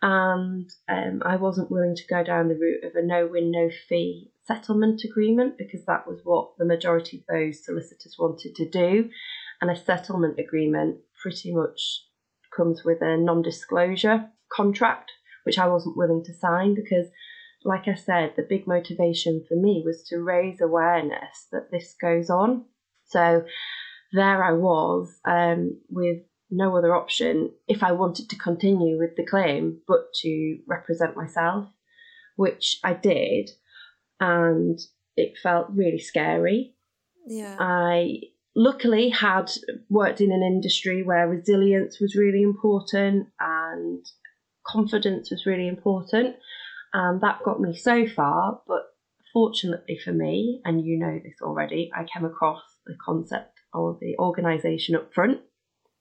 And 0.00 0.70
um, 0.88 1.22
I 1.24 1.36
wasn't 1.36 1.70
willing 1.70 1.96
to 1.96 2.06
go 2.08 2.22
down 2.22 2.48
the 2.48 2.54
route 2.54 2.84
of 2.84 2.94
a 2.94 3.04
no 3.04 3.26
win, 3.26 3.50
no 3.50 3.68
fee 3.88 4.30
settlement 4.46 5.02
agreement 5.04 5.58
because 5.58 5.84
that 5.86 6.06
was 6.06 6.20
what 6.24 6.50
the 6.56 6.64
majority 6.64 7.18
of 7.18 7.24
those 7.28 7.64
solicitors 7.64 8.16
wanted 8.18 8.54
to 8.56 8.68
do. 8.68 9.10
And 9.60 9.70
a 9.70 9.76
settlement 9.76 10.38
agreement 10.38 10.98
pretty 11.20 11.52
much 11.52 12.04
comes 12.56 12.84
with 12.84 13.02
a 13.02 13.16
non 13.16 13.42
disclosure 13.42 14.28
contract, 14.52 15.10
which 15.44 15.58
I 15.58 15.66
wasn't 15.66 15.96
willing 15.96 16.22
to 16.24 16.34
sign 16.34 16.74
because, 16.74 17.08
like 17.64 17.88
I 17.88 17.94
said, 17.94 18.34
the 18.36 18.46
big 18.48 18.66
motivation 18.66 19.44
for 19.48 19.56
me 19.56 19.82
was 19.84 20.04
to 20.08 20.22
raise 20.22 20.60
awareness 20.60 21.48
that 21.50 21.70
this 21.72 21.94
goes 22.00 22.30
on. 22.30 22.64
So 23.06 23.44
there 24.12 24.42
I 24.42 24.52
was 24.52 25.18
um, 25.24 25.80
with 25.90 26.22
no 26.50 26.76
other 26.76 26.94
option 26.94 27.50
if 27.66 27.82
I 27.82 27.92
wanted 27.92 28.30
to 28.30 28.36
continue 28.36 28.98
with 28.98 29.16
the 29.16 29.26
claim 29.26 29.80
but 29.86 30.12
to 30.22 30.58
represent 30.66 31.16
myself, 31.16 31.68
which 32.36 32.78
I 32.82 32.94
did, 32.94 33.50
and 34.20 34.78
it 35.16 35.34
felt 35.42 35.66
really 35.70 35.98
scary. 35.98 36.74
Yeah. 37.26 37.56
I 37.58 38.20
luckily 38.56 39.10
had 39.10 39.50
worked 39.90 40.20
in 40.20 40.32
an 40.32 40.42
industry 40.42 41.02
where 41.02 41.28
resilience 41.28 42.00
was 42.00 42.16
really 42.16 42.42
important 42.42 43.28
and 43.38 44.04
confidence 44.66 45.30
was 45.30 45.46
really 45.46 45.68
important, 45.68 46.36
and 46.92 47.20
that 47.20 47.42
got 47.44 47.60
me 47.60 47.76
so 47.76 48.06
far. 48.06 48.62
But 48.66 48.82
fortunately 49.32 49.98
for 50.02 50.12
me, 50.12 50.62
and 50.64 50.84
you 50.84 50.98
know 50.98 51.20
this 51.22 51.42
already, 51.42 51.90
I 51.94 52.04
came 52.04 52.24
across 52.24 52.62
the 52.86 52.96
concept 53.04 53.60
of 53.74 53.98
the 54.00 54.16
organisation 54.18 54.94
up 54.94 55.12
front 55.12 55.40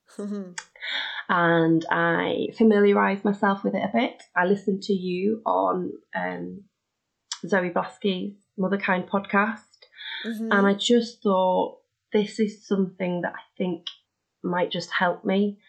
and 1.29 1.85
I 1.91 2.47
familiarised 2.57 3.23
myself 3.25 3.63
with 3.63 3.75
it 3.75 3.83
a 3.83 3.91
bit. 3.93 4.23
I 4.35 4.45
listened 4.45 4.83
to 4.83 4.93
you 4.93 5.41
on 5.45 5.91
um, 6.15 6.63
Zoe 7.45 7.69
Blaskey's 7.69 8.35
Motherkind 8.59 9.09
podcast, 9.09 9.63
Mhm. 10.25 10.51
and 10.51 10.65
I 10.67 10.73
just 10.73 11.21
thought 11.21 11.79
this 12.13 12.39
is 12.39 12.65
something 12.65 13.21
that 13.21 13.33
I 13.33 13.41
think 13.57 13.85
might 14.43 14.71
just 14.71 14.91
help 14.91 15.25
me. 15.25 15.59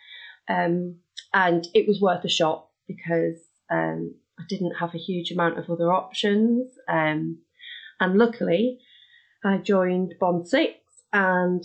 Um, 0.48 1.00
and 1.34 1.66
it 1.74 1.86
was 1.86 2.00
worth 2.00 2.24
a 2.24 2.28
shot 2.28 2.68
because 2.86 3.38
um, 3.70 4.14
I 4.38 4.44
didn't 4.48 4.76
have 4.76 4.94
a 4.94 4.98
huge 4.98 5.30
amount 5.30 5.58
of 5.58 5.68
other 5.68 5.92
options. 5.92 6.72
Um, 6.88 7.38
and 8.00 8.16
luckily, 8.16 8.78
I 9.44 9.58
joined 9.58 10.14
Bond 10.20 10.48
6, 10.48 10.78
and 11.12 11.62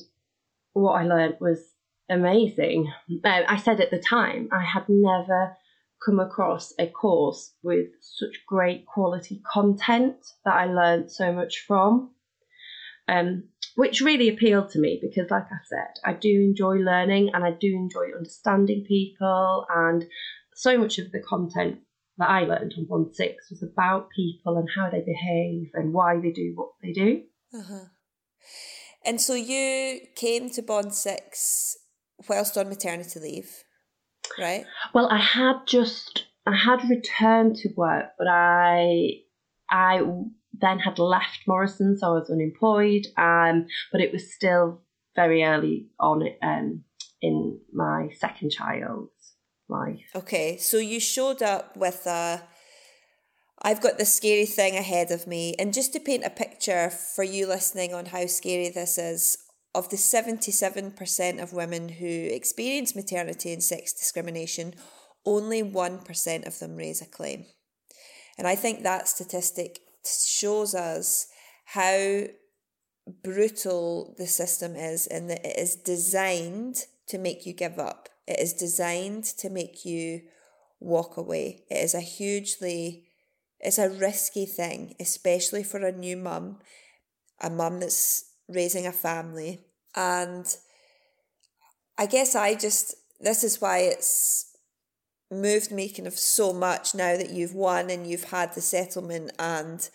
what 0.73 0.93
I 0.93 1.03
learned 1.05 1.37
was 1.39 1.72
amazing. 2.13 2.91
Uh, 3.23 3.41
I 3.47 3.57
said 3.57 3.81
at 3.81 3.91
the 3.91 3.99
time, 3.99 4.49
I 4.51 4.63
had 4.63 4.85
never 4.87 5.57
come 6.05 6.19
across 6.19 6.73
a 6.79 6.87
course 6.87 7.53
with 7.63 7.87
such 8.01 8.45
great 8.47 8.85
quality 8.85 9.41
content 9.51 10.17
that 10.45 10.53
I 10.53 10.65
learned 10.65 11.11
so 11.11 11.31
much 11.31 11.63
from, 11.67 12.11
um, 13.07 13.45
which 13.75 14.01
really 14.01 14.29
appealed 14.29 14.69
to 14.71 14.79
me 14.79 14.99
because, 15.01 15.31
like 15.31 15.45
I 15.51 15.59
said, 15.67 15.99
I 16.05 16.13
do 16.13 16.29
enjoy 16.29 16.75
learning 16.75 17.31
and 17.33 17.43
I 17.43 17.51
do 17.51 17.73
enjoy 17.75 18.15
understanding 18.15 18.85
people, 18.87 19.65
and 19.73 20.05
so 20.55 20.77
much 20.77 20.99
of 20.99 21.11
the 21.11 21.21
content 21.21 21.79
that 22.17 22.29
I 22.29 22.41
learned 22.41 22.73
on 22.77 22.85
Bond 22.87 23.15
6 23.15 23.49
was 23.49 23.63
about 23.63 24.09
people 24.15 24.57
and 24.57 24.69
how 24.75 24.89
they 24.89 25.01
behave 25.01 25.71
and 25.73 25.93
why 25.93 26.19
they 26.19 26.31
do 26.31 26.53
what 26.55 26.69
they 26.81 26.91
do. 26.91 27.23
Uh-huh. 27.57 27.85
And 29.03 29.19
so 29.19 29.33
you 29.33 30.01
came 30.15 30.49
to 30.51 30.61
Bond 30.61 30.93
6 30.93 31.77
whilst 32.27 32.57
on 32.57 32.69
maternity 32.69 33.19
leave, 33.19 33.63
right? 34.39 34.65
Well, 34.93 35.07
I 35.09 35.19
had 35.19 35.65
just 35.67 36.25
I 36.45 36.55
had 36.55 36.89
returned 36.89 37.55
to 37.57 37.69
work, 37.75 38.05
but 38.17 38.27
I 38.27 39.21
I 39.69 40.01
then 40.53 40.79
had 40.79 40.99
left 40.99 41.39
Morrison, 41.47 41.97
so 41.97 42.07
I 42.07 42.11
was 42.11 42.29
unemployed. 42.29 43.07
Um, 43.17 43.67
but 43.91 44.01
it 44.01 44.11
was 44.11 44.33
still 44.33 44.81
very 45.15 45.43
early 45.43 45.87
on 45.99 46.23
um, 46.41 46.83
in 47.21 47.59
my 47.73 48.09
second 48.17 48.51
child's 48.51 49.35
life. 49.69 50.11
Okay, 50.15 50.57
so 50.57 50.77
you 50.77 50.99
showed 50.99 51.41
up 51.41 51.75
with 51.77 52.05
a. 52.05 52.41
I've 53.65 53.81
got 53.81 53.97
this 53.97 54.13
scary 54.13 54.45
thing 54.45 54.75
ahead 54.75 55.09
of 55.11 55.25
me. 55.25 55.55
And 55.57 55.73
just 55.73 55.93
to 55.93 55.99
paint 55.99 56.25
a 56.25 56.29
picture 56.29 56.89
for 56.89 57.23
you 57.23 57.47
listening 57.47 57.93
on 57.93 58.07
how 58.07 58.25
scary 58.25 58.67
this 58.69 58.97
is, 58.97 59.37
of 59.75 59.89
the 59.89 59.97
77% 59.97 61.41
of 61.41 61.53
women 61.53 61.89
who 61.89 62.07
experience 62.07 62.95
maternity 62.95 63.51
and 63.51 63.63
sex 63.63 63.93
discrimination, 63.93 64.75
only 65.25 65.63
1% 65.63 66.47
of 66.47 66.59
them 66.59 66.75
raise 66.75 67.01
a 67.01 67.05
claim. 67.05 67.45
And 68.37 68.47
I 68.47 68.55
think 68.55 68.83
that 68.83 69.07
statistic 69.07 69.79
shows 70.05 70.75
us 70.75 71.27
how 71.65 72.23
brutal 73.23 74.15
the 74.17 74.27
system 74.27 74.75
is 74.75 75.07
and 75.07 75.29
that 75.29 75.45
it 75.45 75.57
is 75.57 75.75
designed 75.75 76.85
to 77.07 77.17
make 77.17 77.45
you 77.45 77.53
give 77.53 77.79
up. 77.79 78.09
It 78.27 78.39
is 78.39 78.53
designed 78.53 79.25
to 79.37 79.49
make 79.49 79.85
you 79.85 80.21
walk 80.79 81.17
away. 81.17 81.63
It 81.69 81.75
is 81.75 81.93
a 81.93 81.99
hugely 81.99 83.05
it's 83.63 83.77
a 83.77 83.89
risky 83.89 84.45
thing, 84.45 84.93
especially 84.99 85.63
for 85.63 85.77
a 85.77 85.91
new 85.93 86.17
mum, 86.17 86.59
a 87.39 87.49
mum 87.49 87.79
that's 87.79 88.25
raising 88.53 88.87
a 88.87 88.91
family. 88.91 89.61
And 89.95 90.45
I 91.97 92.05
guess 92.05 92.35
I 92.35 92.55
just, 92.55 92.95
this 93.19 93.43
is 93.43 93.61
why 93.61 93.79
it's 93.79 94.53
moved 95.31 95.71
me 95.71 95.89
kind 95.89 96.07
of 96.07 96.13
so 96.13 96.53
much 96.53 96.93
now 96.93 97.17
that 97.17 97.31
you've 97.31 97.55
won 97.55 97.89
and 97.89 98.07
you've 98.07 98.25
had 98.25 98.53
the 98.53 98.61
settlement 98.61 99.31
and 99.39 99.89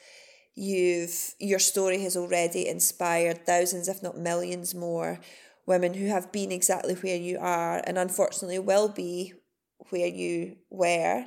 you've 0.54 1.34
your 1.38 1.60
story 1.60 2.02
has 2.02 2.16
already 2.16 2.66
inspired 2.66 3.46
thousands 3.46 3.86
if 3.86 4.02
not 4.02 4.18
millions 4.18 4.74
more 4.74 5.20
women 5.66 5.94
who 5.94 6.06
have 6.06 6.32
been 6.32 6.50
exactly 6.50 6.94
where 6.94 7.16
you 7.16 7.38
are 7.38 7.80
and 7.86 7.96
unfortunately 7.96 8.58
will 8.58 8.88
be 8.88 9.32
where 9.90 10.08
you 10.08 10.56
were 10.70 11.24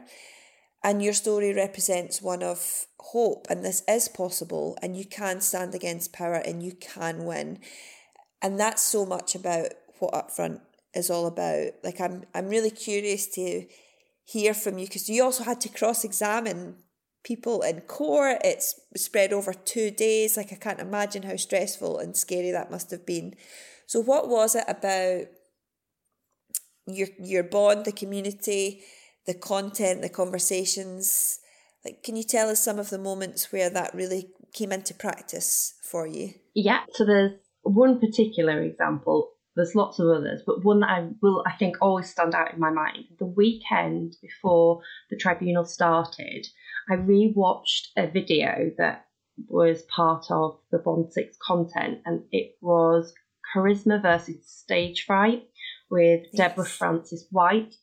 and 0.84 1.02
your 1.04 1.14
story 1.14 1.54
represents 1.54 2.22
one 2.22 2.44
of 2.44 2.86
hope 3.00 3.48
and 3.50 3.64
this 3.64 3.84
is 3.88 4.08
possible 4.08 4.78
and 4.82 4.96
you 4.96 5.06
can 5.06 5.42
stand 5.42 5.76
against 5.76 6.14
power 6.14 6.36
and 6.36 6.64
you 6.64 6.74
can 6.74 7.26
win 7.26 7.60
and 8.42 8.60
that's 8.60 8.82
so 8.82 9.06
much 9.06 9.36
about 9.36 9.68
what 10.00 10.14
upfront 10.14 10.60
is 10.94 11.10
all 11.10 11.28
about 11.28 11.68
like 11.84 12.00
i'm 12.00 12.24
i'm 12.34 12.48
really 12.48 12.72
curious 12.72 13.28
to 13.28 13.66
hear 14.26 14.54
from 14.54 14.78
you 14.78 14.86
because 14.86 15.10
you 15.10 15.24
also 15.24 15.44
had 15.44 15.60
to 15.60 15.70
cross 15.70 16.04
examine 16.04 16.76
people 17.24 17.62
in 17.62 17.82
court. 17.82 18.40
It's 18.44 18.80
spread 18.96 19.34
over 19.34 19.54
two 19.54 19.92
days. 19.92 20.38
Like 20.38 20.52
I 20.52 20.56
can't 20.56 20.80
imagine 20.80 21.24
how 21.24 21.36
stressful 21.36 22.00
and 22.00 22.16
scary 22.16 22.52
that 22.52 22.72
must 22.72 22.92
have 22.92 23.06
been. 23.06 23.36
So 23.88 24.00
what 24.00 24.30
was 24.30 24.56
it 24.56 24.64
about 24.68 25.26
your 26.88 27.08
your 27.20 27.44
bond, 27.44 27.86
the 27.86 27.92
community, 27.92 28.82
the 29.26 29.34
content, 29.34 30.02
the 30.02 30.10
conversations? 30.10 31.40
Like 31.86 32.04
can 32.04 32.16
you 32.16 32.24
tell 32.24 32.50
us 32.50 32.64
some 32.64 32.80
of 32.80 32.90
the 32.90 33.00
moments 33.00 33.52
where 33.52 33.70
that 33.70 33.94
really 33.94 34.30
came 34.54 34.72
into 34.72 34.94
practice 34.94 35.76
for 35.84 36.08
you? 36.08 36.34
Yeah, 36.54 36.82
so 36.94 37.06
there's 37.06 37.34
one 37.64 38.00
particular 38.00 38.62
example. 38.62 39.32
There's 39.56 39.76
lots 39.76 40.00
of 40.00 40.08
others, 40.08 40.42
but 40.46 40.64
one 40.64 40.80
that 40.80 40.90
I 40.90 41.10
will, 41.22 41.44
I 41.46 41.52
think, 41.58 41.76
always 41.82 42.10
stand 42.10 42.34
out 42.34 42.54
in 42.54 42.60
my 42.60 42.70
mind. 42.70 43.06
The 43.20 43.26
weekend 43.26 44.16
before 44.22 44.82
the 45.10 45.18
tribunal 45.18 45.66
started, 45.66 46.48
I 46.90 46.96
rewatched 46.96 47.88
a 47.98 48.08
video 48.08 48.72
that 48.78 49.06
was 49.50 49.82
part 49.94 50.26
of 50.30 50.58
the 50.72 50.78
Bond 50.78 51.12
6 51.12 51.38
content, 51.46 52.00
and 52.06 52.24
it 52.32 52.56
was 52.62 53.14
Charisma 53.54 54.02
versus 54.02 54.48
Stage 54.48 55.04
Fright 55.06 55.44
with 55.90 56.22
yes. 56.32 56.38
Deborah 56.38 56.66
Frances-White. 56.66 57.76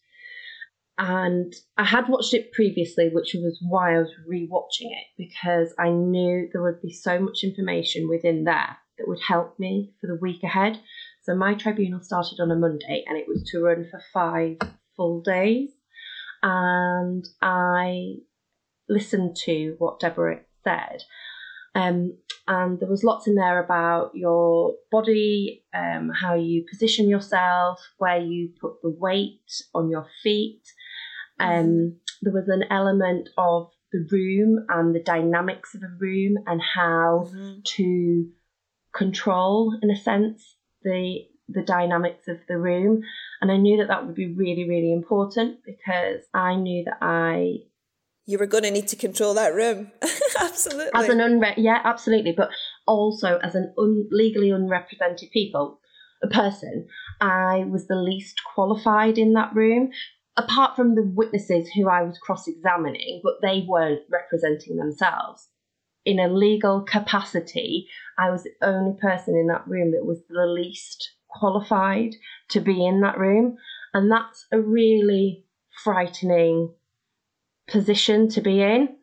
And 0.99 1.55
I 1.77 1.85
had 1.85 2.09
watched 2.09 2.35
it 2.35 2.53
previously, 2.53 3.09
which 3.09 3.35
was 3.35 3.59
why 3.63 3.95
I 3.95 4.01
was 4.01 4.11
rewatching 4.29 4.91
it 4.91 5.07
because 5.17 5.73
I 5.79 5.91
knew 5.91 6.49
there 6.53 6.63
would 6.63 6.83
be 6.83 6.93
so 6.93 7.21
much 7.21 7.45
information 7.45 8.09
within 8.09 8.43
there 8.43 8.77
that 8.99 9.07
would 9.07 9.21
help 9.27 9.59
me 9.61 9.93
for 10.01 10.09
the 10.09 10.19
week 10.21 10.43
ahead. 10.43 10.81
So 11.23 11.37
my 11.37 11.55
tribunal 11.55 12.03
started 12.03 12.41
on 12.41 12.51
a 12.51 12.57
Monday 12.57 13.05
and 13.07 13.17
it 13.17 13.27
was 13.29 13.45
to 13.51 13.61
run 13.61 13.87
for 13.89 14.03
five 14.13 14.57
full 14.97 15.21
days. 15.21 15.71
And 16.43 17.25
I 17.41 18.15
listened 18.89 19.37
to 19.45 19.77
what 19.79 20.01
Deborah 20.01 20.41
said. 20.65 21.03
Um, 21.75 22.17
and 22.49 22.81
there 22.81 22.89
was 22.89 23.05
lots 23.05 23.29
in 23.29 23.35
there 23.35 23.63
about 23.63 24.13
your 24.15 24.75
body, 24.91 25.65
um, 25.75 26.11
how 26.11 26.35
you 26.35 26.65
position 26.69 27.09
yourself, 27.09 27.79
where 27.99 28.19
you 28.19 28.51
put 28.61 28.83
the 28.83 28.91
weight 28.91 29.63
on 29.75 29.91
your 29.91 30.07
feet. 30.23 30.63
Um, 31.41 31.51
mm-hmm. 31.51 31.89
there 32.23 32.33
was 32.33 32.49
an 32.49 32.65
element 32.71 33.29
of 33.37 33.71
the 33.93 34.07
room 34.11 34.67
and 34.69 34.95
the 34.95 35.03
dynamics 35.03 35.75
of 35.75 35.83
a 35.83 35.97
room 35.99 36.37
and 36.47 36.61
how 36.61 37.29
mm-hmm. 37.29 37.61
to 37.77 38.29
control, 38.95 39.77
in 39.83 39.91
a 39.91 39.97
sense, 39.97 40.57
the 40.83 41.27
the 41.51 41.63
dynamics 41.63 42.29
of 42.29 42.39
the 42.47 42.59
room. 42.59 43.03
And 43.41 43.51
I 43.51 43.57
knew 43.57 43.79
that 43.79 43.89
that 43.89 44.05
would 44.05 44.15
be 44.15 44.27
really, 44.27 44.69
really 44.69 44.93
important 44.93 45.61
because 45.65 46.25
I 46.35 46.57
knew 46.57 46.85
that 46.85 46.99
I 47.01 47.61
you 48.29 48.37
were 48.37 48.47
going 48.47 48.65
to 48.65 48.71
need 48.71 48.89
to 48.89 48.97
control 48.97 49.33
that 49.35 49.55
room. 49.55 49.91
absolutely. 50.41 50.91
As 50.95 51.09
an 51.09 51.17
unre- 51.17 51.55
yeah, 51.57 51.81
absolutely. 51.83 52.33
But 52.33 52.51
also 52.87 53.39
as 53.39 53.55
an 53.55 53.73
un- 53.79 54.07
legally 54.11 54.51
unrepresented 54.51 55.31
people, 55.31 55.81
a 56.23 56.29
person, 56.29 56.89
I 57.23 57.65
was 57.71 57.87
the 57.87 57.97
least 57.97 58.43
qualified 58.45 59.17
in 59.17 59.33
that 59.33 59.55
room. 59.55 59.93
Apart 60.39 60.77
from 60.77 60.95
the 60.95 61.03
witnesses 61.03 61.69
who 61.75 61.89
I 61.89 62.03
was 62.03 62.17
cross 62.19 62.47
examining, 62.47 63.21
but 63.25 63.43
they 63.43 63.65
weren't 63.67 64.03
representing 64.09 64.77
themselves. 64.77 65.49
In 66.05 66.21
a 66.21 66.29
legal 66.33 66.83
capacity, 66.83 67.89
I 68.17 68.31
was 68.31 68.45
the 68.45 68.53
only 68.63 68.97
person 69.01 69.35
in 69.35 69.49
that 69.49 69.67
room 69.67 69.91
that 69.93 70.07
was 70.07 70.21
the 70.29 70.47
least 70.47 71.11
qualified 71.29 72.15
to 72.51 72.61
be 72.61 72.87
in 72.87 73.01
that 73.01 73.19
room. 73.19 73.57
And 73.93 74.11
that's 74.11 74.47
a 74.53 74.61
really 74.61 75.45
frightening 75.83 76.73
position 77.67 78.29
to 78.31 78.41
be 78.41 78.63
in. 78.63 78.97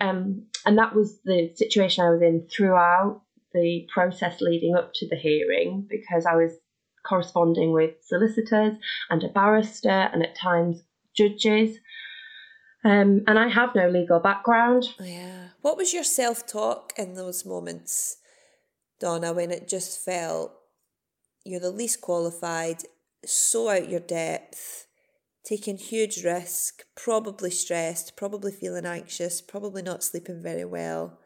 Um, 0.00 0.46
and 0.64 0.78
that 0.78 0.94
was 0.94 1.20
the 1.24 1.52
situation 1.54 2.04
I 2.04 2.10
was 2.10 2.22
in 2.22 2.48
throughout 2.50 3.20
the 3.52 3.86
process 3.92 4.40
leading 4.40 4.74
up 4.76 4.92
to 4.94 5.08
the 5.08 5.16
hearing 5.16 5.86
because 5.88 6.24
I 6.24 6.36
was 6.36 6.52
corresponding 7.06 7.72
with 7.72 7.94
solicitors 8.04 8.76
and 9.08 9.22
a 9.22 9.28
barrister 9.28 9.88
and 9.88 10.22
at 10.22 10.36
times 10.36 10.82
judges. 11.16 11.78
Um, 12.84 13.22
and 13.26 13.38
I 13.38 13.48
have 13.48 13.74
no 13.74 13.88
legal 13.88 14.20
background. 14.20 14.84
Yeah. 14.98 15.48
What 15.60 15.76
was 15.76 15.92
your 15.92 16.04
self 16.04 16.46
talk 16.46 16.92
in 16.96 17.14
those 17.14 17.44
moments, 17.44 18.16
Donna, 18.98 19.32
when 19.32 19.50
it 19.50 19.68
just 19.68 20.02
felt 20.02 20.52
you're 21.44 21.60
the 21.60 21.70
least 21.70 22.00
qualified, 22.00 22.84
so 23.24 23.68
out 23.68 23.88
your 23.88 24.00
depth? 24.00 24.86
taking 25.44 25.76
huge 25.76 26.24
risk, 26.24 26.84
probably 26.96 27.50
stressed, 27.50 28.16
probably 28.16 28.52
feeling 28.52 28.86
anxious, 28.86 29.40
probably 29.40 29.82
not 29.82 30.04
sleeping 30.04 30.42
very 30.42 30.64
well, 30.64 31.18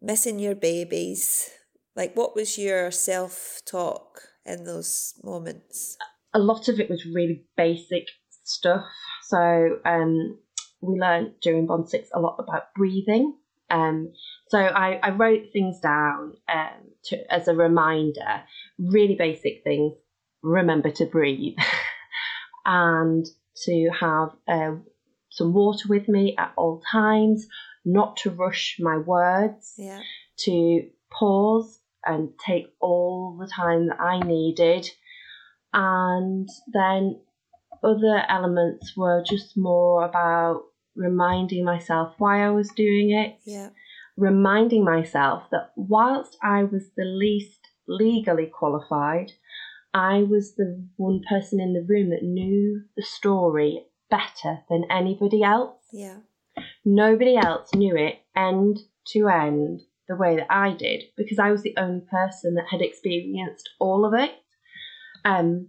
missing 0.00 0.38
your 0.38 0.54
babies. 0.54 1.50
Like, 1.94 2.16
what 2.16 2.34
was 2.34 2.58
your 2.58 2.90
self 2.90 3.60
talk 3.66 4.22
in 4.46 4.64
those 4.64 5.14
moments? 5.22 5.96
A 6.32 6.38
lot 6.38 6.68
of 6.68 6.80
it 6.80 6.90
was 6.90 7.06
really 7.06 7.44
basic 7.56 8.08
stuff. 8.44 8.84
So, 9.22 9.78
um, 9.84 10.38
we 10.80 10.98
learned 10.98 11.34
during 11.40 11.66
Bond 11.66 11.88
6 11.88 12.08
a 12.14 12.20
lot 12.20 12.36
about 12.38 12.74
breathing. 12.74 13.34
Um, 13.70 14.12
so 14.48 14.58
I, 14.58 15.00
I 15.02 15.10
wrote 15.10 15.52
things 15.52 15.80
down 15.80 16.34
um, 16.48 16.90
to, 17.04 17.32
as 17.32 17.48
a 17.48 17.54
reminder, 17.54 18.42
really 18.78 19.14
basic 19.14 19.62
things. 19.64 19.94
Remember 20.42 20.90
to 20.90 21.06
breathe. 21.06 21.56
and 22.66 23.26
to 23.64 23.90
have 23.98 24.30
uh, 24.48 24.76
some 25.30 25.52
water 25.52 25.88
with 25.88 26.08
me 26.08 26.34
at 26.38 26.52
all 26.56 26.82
times, 26.90 27.46
not 27.84 28.16
to 28.18 28.30
rush 28.30 28.76
my 28.80 28.98
words, 28.98 29.74
yeah. 29.76 30.00
to 30.38 30.88
pause 31.10 31.80
and 32.06 32.30
take 32.44 32.66
all 32.80 33.36
the 33.38 33.46
time 33.46 33.88
that 33.88 34.00
I 34.00 34.20
needed. 34.20 34.88
And 35.72 36.48
then 36.72 37.20
other 37.82 38.22
elements 38.28 38.96
were 38.96 39.22
just 39.28 39.56
more 39.56 40.04
about 40.04 40.62
reminding 40.96 41.64
myself 41.64 42.14
why 42.18 42.44
I 42.44 42.50
was 42.50 42.70
doing 42.70 43.10
it. 43.10 43.38
Yeah. 43.44 43.70
Reminding 44.16 44.84
myself 44.84 45.44
that 45.50 45.72
whilst 45.76 46.36
I 46.42 46.64
was 46.64 46.90
the 46.96 47.04
least 47.04 47.60
legally 47.88 48.46
qualified, 48.46 49.32
I 49.92 50.22
was 50.22 50.54
the 50.54 50.86
one 50.96 51.22
person 51.28 51.60
in 51.60 51.72
the 51.72 51.84
room 51.86 52.10
that 52.10 52.22
knew 52.22 52.82
the 52.96 53.02
story 53.02 53.84
better 54.10 54.60
than 54.68 54.84
anybody 54.90 55.42
else. 55.42 55.78
Yeah. 55.92 56.18
Nobody 56.84 57.36
else 57.36 57.74
knew 57.74 57.96
it 57.96 58.20
end 58.36 58.78
to 59.08 59.28
end 59.28 59.82
the 60.08 60.16
way 60.16 60.36
that 60.36 60.46
I 60.50 60.72
did 60.72 61.04
because 61.16 61.38
I 61.38 61.50
was 61.50 61.62
the 61.62 61.74
only 61.76 62.02
person 62.10 62.54
that 62.54 62.66
had 62.70 62.82
experienced 62.82 63.70
all 63.78 64.04
of 64.04 64.14
it. 64.14 64.32
Um, 65.24 65.68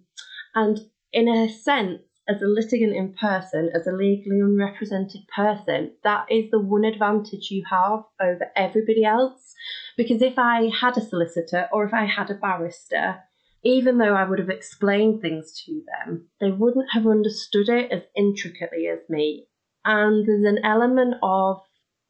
and 0.53 0.79
in 1.13 1.27
a 1.27 1.49
sense, 1.49 2.01
as 2.27 2.41
a 2.41 2.47
litigant 2.47 2.95
in 2.95 3.13
person, 3.13 3.69
as 3.73 3.85
a 3.85 3.91
legally 3.91 4.39
unrepresented 4.39 5.21
person, 5.33 5.91
that 6.03 6.25
is 6.29 6.49
the 6.49 6.59
one 6.59 6.83
advantage 6.83 7.51
you 7.51 7.63
have 7.69 8.03
over 8.19 8.47
everybody 8.55 9.05
else. 9.05 9.53
Because 9.95 10.21
if 10.21 10.39
I 10.39 10.69
had 10.69 10.97
a 10.97 11.01
solicitor 11.01 11.69
or 11.71 11.85
if 11.85 11.93
I 11.93 12.05
had 12.05 12.31
a 12.31 12.35
barrister, 12.35 13.19
even 13.63 13.97
though 13.97 14.15
I 14.15 14.23
would 14.23 14.39
have 14.39 14.49
explained 14.49 15.21
things 15.21 15.61
to 15.65 15.83
them, 16.05 16.27
they 16.39 16.51
wouldn't 16.51 16.91
have 16.93 17.05
understood 17.07 17.69
it 17.69 17.91
as 17.91 18.03
intricately 18.15 18.87
as 18.87 18.99
me. 19.09 19.47
And 19.83 20.25
there's 20.27 20.45
an 20.45 20.63
element 20.63 21.15
of 21.21 21.61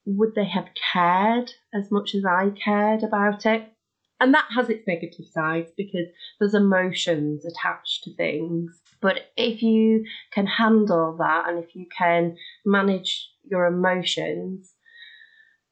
would 0.06 0.36
they 0.36 0.46
have 0.46 0.68
cared 0.94 1.52
as 1.74 1.92
much 1.92 2.16
as 2.16 2.26
I 2.26 2.52
cared 2.52 3.04
about 3.04 3.46
it? 3.46 3.72
And 4.20 4.34
that 4.34 4.48
has 4.56 4.70
its 4.70 4.88
negative 4.88 5.26
sides 5.32 5.72
because 5.76 6.08
there's 6.40 6.54
emotions 6.54 7.46
attached 7.46 8.04
to 8.06 8.16
things. 8.16 8.82
But 9.02 9.32
if 9.36 9.62
you 9.62 10.06
can 10.32 10.48
handle 10.48 11.18
that 11.18 11.50
and 11.50 11.64
if 11.64 11.76
you 11.76 11.86
can 11.96 12.38
manage 12.66 13.30
your 13.44 13.66
emotions, 13.66 14.72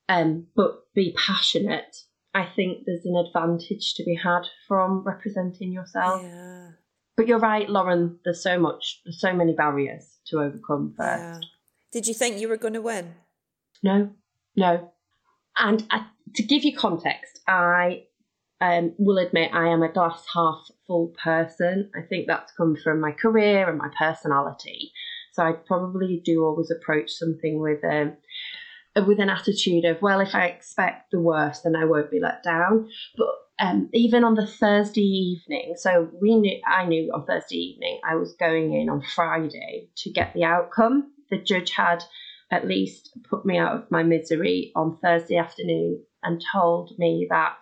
um, 0.10 0.48
but 0.56 0.94
be 0.94 1.16
passionate 1.18 1.96
I 2.34 2.46
think 2.56 2.86
there's 2.86 3.06
an 3.06 3.16
advantage 3.16 3.94
to 3.96 4.04
be 4.04 4.16
had 4.16 4.42
from 4.68 5.04
representing 5.04 5.72
yourself. 5.72 6.24
Yeah. 6.24 6.70
But 7.16 7.28
you're 7.28 7.40
right, 7.40 7.70
Lauren. 7.70 8.20
There's 8.24 8.42
so 8.42 8.60
much, 8.60 9.02
there's 9.06 9.22
so 9.22 9.34
many 9.34 9.54
barriers 9.54 10.20
to 10.28 10.40
overcome 10.40 10.96
first. 10.98 11.22
yeah. 11.22 11.40
Did 11.92 12.08
you 12.08 12.16
think 12.16 12.40
you 12.40 12.50
were 12.50 12.58
going 12.58 12.74
to 12.74 12.82
win? 12.82 13.14
No, 13.84 14.10
no. 14.56 14.92
And 15.58 15.86
I, 15.92 16.06
to 16.36 16.44
give 16.44 16.64
you 16.64 16.76
context, 16.76 17.42
I 17.48 18.04
um, 18.62 18.94
will 18.98 19.18
admit 19.18 19.52
I 19.54 19.68
am 19.68 19.84
a 19.84 19.92
glass 19.92 20.26
half 20.34 20.68
full 20.88 21.14
person. 21.22 21.92
I 21.96 22.02
think 22.02 22.28
that's 22.28 22.54
come 22.54 22.76
from 22.76 23.02
my 23.02 23.12
career 23.12 23.70
and 23.70 23.78
my 23.78 23.90
personality. 23.98 24.92
So 25.34 25.44
I 25.44 25.54
probably 25.54 26.22
do 26.24 26.44
always 26.44 26.72
approach 26.72 27.12
something 27.12 27.60
with 27.60 27.84
um, 27.84 28.18
with 29.08 29.20
an 29.20 29.30
attitude 29.30 29.86
of, 29.86 30.02
well, 30.02 30.20
if 30.20 30.36
I 30.36 30.46
expect 30.46 31.12
the 31.12 31.20
worst, 31.20 31.64
then 31.64 31.76
I 31.76 31.86
won't 31.86 32.12
be 32.12 32.20
let 32.20 32.44
down. 32.44 32.90
But 33.18 33.28
um, 33.60 33.90
even 33.94 34.24
on 34.24 34.36
the 34.36 34.46
Thursday 34.46 35.02
evening, 35.02 35.74
so 35.78 36.10
we 36.22 36.36
knew 36.36 36.60
I 36.68 36.86
knew 36.86 37.12
on 37.14 37.26
Thursday 37.26 37.58
evening 37.58 38.00
I 38.08 38.16
was 38.16 38.34
going 38.40 38.74
in 38.74 38.90
on 38.90 39.02
Friday 39.02 39.90
to 39.98 40.12
get 40.12 40.34
the 40.34 40.44
outcome. 40.44 41.12
The 41.30 41.38
judge 41.38 41.72
had 41.76 42.04
at 42.54 42.68
least 42.68 43.10
put 43.28 43.46
me 43.46 43.58
out 43.58 43.76
of 43.76 43.90
my 43.90 44.04
misery 44.04 44.72
on 44.76 44.98
Thursday 45.02 45.38
afternoon 45.38 46.04
and 46.22 46.40
told 46.54 46.92
me 47.00 47.26
that 47.32 47.58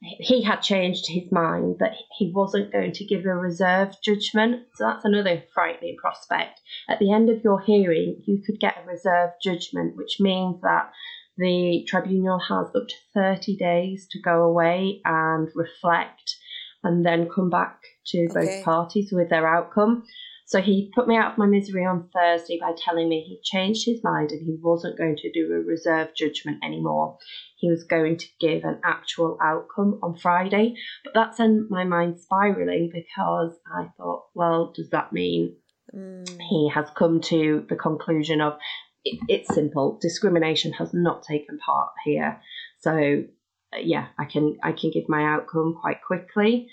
he 0.00 0.42
had 0.42 0.60
changed 0.60 1.06
his 1.08 1.30
mind 1.30 1.76
that 1.80 1.94
he 2.18 2.32
wasn't 2.34 2.72
going 2.72 2.92
to 2.92 3.04
give 3.04 3.26
a 3.26 3.34
reserved 3.34 3.96
judgment. 4.02 4.62
So 4.74 4.84
that's 4.84 5.04
another 5.04 5.42
frightening 5.54 5.96
prospect. 5.98 6.60
At 6.88 6.98
the 7.00 7.12
end 7.12 7.28
of 7.28 7.44
your 7.44 7.60
hearing, 7.60 8.22
you 8.26 8.42
could 8.44 8.58
get 8.58 8.78
a 8.82 8.86
reserved 8.86 9.34
judgment, 9.42 9.96
which 9.96 10.16
means 10.20 10.60
that 10.62 10.90
the 11.36 11.84
tribunal 11.86 12.38
has 12.38 12.68
up 12.74 12.88
to 12.88 12.94
30 13.12 13.56
days 13.56 14.06
to 14.12 14.20
go 14.20 14.42
away 14.42 15.00
and 15.04 15.48
reflect 15.54 16.36
and 16.82 17.04
then 17.04 17.28
come 17.34 17.50
back 17.50 17.80
to 18.06 18.28
Okay. 18.30 18.32
both 18.34 18.64
parties 18.64 19.10
with 19.12 19.28
their 19.28 19.46
outcome. 19.46 20.04
So 20.46 20.60
he 20.60 20.92
put 20.94 21.08
me 21.08 21.16
out 21.16 21.32
of 21.32 21.38
my 21.38 21.46
misery 21.46 21.84
on 21.84 22.10
Thursday 22.14 22.58
by 22.60 22.72
telling 22.76 23.08
me 23.08 23.20
he 23.22 23.40
changed 23.42 23.86
his 23.86 24.04
mind 24.04 24.30
and 24.30 24.44
he 24.44 24.56
wasn't 24.60 24.98
going 24.98 25.16
to 25.16 25.32
do 25.32 25.52
a 25.52 25.60
reserved 25.60 26.12
judgment 26.16 26.62
anymore. 26.62 27.16
He 27.56 27.70
was 27.70 27.84
going 27.84 28.18
to 28.18 28.26
give 28.40 28.64
an 28.64 28.80
actual 28.84 29.38
outcome 29.42 29.98
on 30.02 30.16
Friday. 30.16 30.74
But 31.02 31.14
that 31.14 31.34
sent 31.34 31.70
my 31.70 31.84
mind 31.84 32.20
spiraling 32.20 32.90
because 32.92 33.54
I 33.66 33.88
thought, 33.96 34.24
well, 34.34 34.72
does 34.74 34.90
that 34.90 35.12
mean 35.12 35.56
Mm. 35.94 36.40
he 36.50 36.70
has 36.74 36.88
come 36.96 37.20
to 37.20 37.64
the 37.68 37.76
conclusion 37.76 38.40
of 38.40 38.54
it, 39.04 39.20
it's 39.28 39.54
simple 39.54 39.98
discrimination 40.00 40.72
has 40.72 40.94
not 40.94 41.22
taken 41.22 41.58
part 41.58 41.90
here 42.04 42.40
so 42.80 43.22
uh, 43.74 43.78
yeah 43.78 44.06
i 44.18 44.24
can 44.24 44.56
i 44.62 44.72
can 44.72 44.90
give 44.90 45.08
my 45.08 45.22
outcome 45.22 45.76
quite 45.80 45.98
quickly 46.02 46.68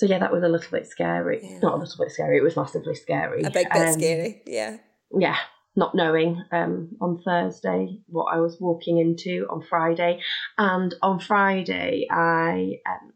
so 0.00 0.06
yeah 0.06 0.18
that 0.18 0.32
was 0.32 0.42
a 0.42 0.48
little 0.48 0.70
bit 0.70 0.86
scary 0.86 1.40
Yeah. 1.42 1.58
not 1.62 1.74
a 1.74 1.76
little 1.76 1.98
bit 2.02 2.10
scary 2.10 2.38
it 2.38 2.42
was 2.42 2.56
massively 2.56 2.94
scary 2.94 3.42
A 3.42 3.50
big 3.50 3.68
bit 3.70 3.88
Um, 3.88 3.92
scary. 3.92 4.42
Yeah. 4.46 4.78
yeah 5.18 5.36
not 5.76 5.94
knowing 5.94 6.42
um, 6.52 6.96
on 7.00 7.18
Thursday 7.22 7.98
what 8.06 8.32
I 8.34 8.38
was 8.40 8.56
walking 8.60 8.98
into 8.98 9.46
on 9.50 9.62
Friday, 9.62 10.20
and 10.58 10.92
on 11.02 11.20
Friday 11.20 12.06
I 12.10 12.72
um, 12.90 13.12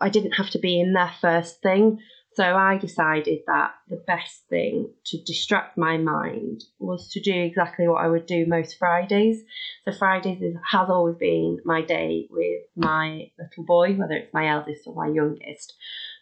I 0.00 0.08
didn't 0.10 0.32
have 0.40 0.50
to 0.50 0.58
be 0.58 0.78
in 0.78 0.92
there 0.92 1.10
first 1.20 1.62
thing, 1.62 1.98
so 2.34 2.44
I 2.44 2.76
decided 2.78 3.40
that 3.48 3.70
the 3.88 3.96
best 4.06 4.42
thing 4.48 4.92
to 5.06 5.16
distract 5.24 5.76
my 5.76 5.96
mind 5.96 6.62
was 6.78 7.10
to 7.12 7.20
do 7.20 7.32
exactly 7.34 7.88
what 7.88 8.04
I 8.04 8.08
would 8.08 8.26
do 8.26 8.44
most 8.46 8.78
Fridays. 8.78 9.38
So 9.84 9.90
Fridays 9.92 10.40
is, 10.42 10.54
has 10.70 10.88
always 10.88 11.16
been 11.16 11.58
my 11.64 11.80
day 11.82 12.28
with 12.30 12.62
my 12.76 13.30
little 13.38 13.64
boy, 13.64 13.94
whether 13.94 14.14
it's 14.14 14.32
my 14.34 14.46
eldest 14.48 14.82
or 14.86 14.94
my 14.94 15.08
youngest. 15.12 15.74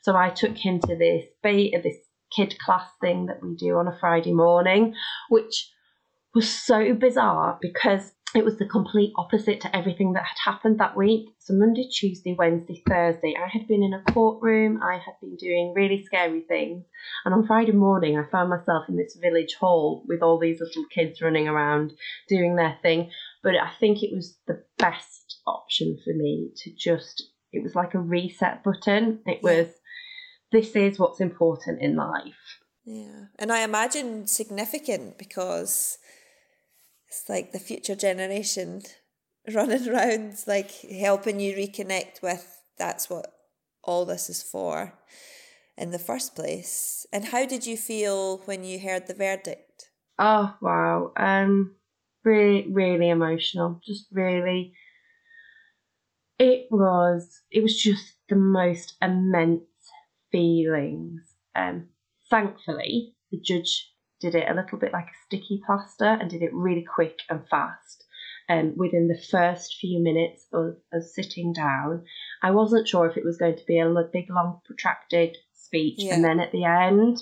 So 0.04 0.14
I 0.14 0.28
took 0.28 0.58
him 0.58 0.80
to 0.80 0.96
this 0.96 1.24
beta, 1.42 1.78
uh, 1.78 1.82
this 1.82 1.96
kid 2.30 2.58
class 2.58 2.86
thing 3.00 3.24
that 3.26 3.42
we 3.42 3.56
do 3.56 3.78
on 3.78 3.88
a 3.88 3.98
Friday 3.98 4.34
morning, 4.34 4.94
which 5.30 5.70
was 6.34 6.46
so 6.46 6.92
bizarre 6.92 7.58
because 7.62 8.12
it 8.34 8.44
was 8.44 8.58
the 8.58 8.66
complete 8.66 9.14
opposite 9.16 9.62
to 9.62 9.74
everything 9.74 10.12
that 10.12 10.24
had 10.24 10.52
happened 10.52 10.78
that 10.78 10.94
week. 10.94 11.30
So 11.38 11.54
Monday, 11.54 11.88
Tuesday, 11.88 12.36
Wednesday, 12.38 12.82
Thursday, 12.86 13.34
I 13.34 13.48
had 13.48 13.66
been 13.66 13.82
in 13.82 13.94
a 13.94 14.12
courtroom, 14.12 14.78
I 14.82 14.98
had 14.98 15.14
been 15.22 15.36
doing 15.36 15.72
really 15.74 16.04
scary 16.04 16.42
things. 16.42 16.84
And 17.24 17.32
on 17.32 17.46
Friday 17.46 17.72
morning, 17.72 18.18
I 18.18 18.30
found 18.30 18.50
myself 18.50 18.84
in 18.90 18.96
this 18.96 19.16
village 19.18 19.54
hall 19.58 20.04
with 20.06 20.20
all 20.20 20.38
these 20.38 20.60
little 20.60 20.84
kids 20.94 21.22
running 21.22 21.48
around 21.48 21.94
doing 22.28 22.56
their 22.56 22.76
thing. 22.82 23.10
But 23.42 23.54
I 23.54 23.70
think 23.80 24.02
it 24.02 24.14
was 24.14 24.36
the 24.46 24.62
best 24.76 25.40
option 25.46 25.96
for 26.04 26.12
me 26.12 26.50
to 26.56 26.70
just, 26.76 27.22
it 27.54 27.62
was 27.62 27.74
like 27.74 27.94
a 27.94 28.00
reset 28.00 28.62
button. 28.62 29.20
It 29.24 29.42
was, 29.42 29.68
this 30.54 30.76
is 30.76 30.98
what's 30.98 31.20
important 31.20 31.82
in 31.82 31.96
life. 31.96 32.60
Yeah. 32.84 33.26
And 33.38 33.50
I 33.50 33.64
imagine 33.64 34.28
significant 34.28 35.18
because 35.18 35.98
it's 37.08 37.28
like 37.28 37.52
the 37.52 37.58
future 37.58 37.96
generation 37.96 38.82
running 39.54 39.88
around, 39.88 40.36
like 40.46 40.70
helping 40.82 41.40
you 41.40 41.54
reconnect 41.56 42.22
with 42.22 42.46
that's 42.78 43.10
what 43.10 43.32
all 43.82 44.04
this 44.04 44.30
is 44.30 44.42
for 44.42 44.94
in 45.76 45.90
the 45.90 45.98
first 45.98 46.36
place. 46.36 47.04
And 47.12 47.26
how 47.26 47.46
did 47.46 47.66
you 47.66 47.76
feel 47.76 48.38
when 48.44 48.62
you 48.62 48.78
heard 48.78 49.06
the 49.08 49.14
verdict? 49.14 49.90
Oh 50.18 50.54
wow. 50.60 51.12
Um 51.16 51.74
really 52.24 52.66
really 52.70 53.10
emotional. 53.10 53.80
Just 53.84 54.06
really 54.12 54.74
it 56.38 56.66
was 56.70 57.42
it 57.50 57.62
was 57.62 57.76
just 57.76 58.14
the 58.28 58.36
most 58.36 58.96
immense 59.02 59.62
feelings. 60.34 61.22
Um 61.54 61.88
thankfully 62.30 63.14
the 63.30 63.40
judge 63.40 63.90
did 64.20 64.34
it 64.34 64.48
a 64.50 64.54
little 64.54 64.78
bit 64.78 64.92
like 64.92 65.06
a 65.06 65.22
sticky 65.26 65.60
plaster 65.66 66.04
and 66.20 66.30
did 66.30 66.42
it 66.42 66.52
really 66.52 66.84
quick 66.96 67.18
and 67.30 67.46
fast. 67.48 68.04
Um, 68.48 68.74
within 68.76 69.08
the 69.08 69.20
first 69.30 69.76
few 69.80 70.02
minutes 70.02 70.46
of, 70.52 70.76
of 70.92 71.02
sitting 71.02 71.52
down, 71.54 72.04
I 72.42 72.50
wasn't 72.50 72.86
sure 72.88 73.06
if 73.08 73.16
it 73.16 73.24
was 73.24 73.38
going 73.38 73.56
to 73.56 73.64
be 73.66 73.78
a 73.78 73.88
big, 74.12 74.26
long, 74.30 74.60
protracted 74.66 75.36
speech, 75.54 75.96
Yeah. 75.98 76.14
and 76.14 76.22
then 76.24 76.40
at 76.40 76.52
the 76.52 76.64
end, 76.64 77.16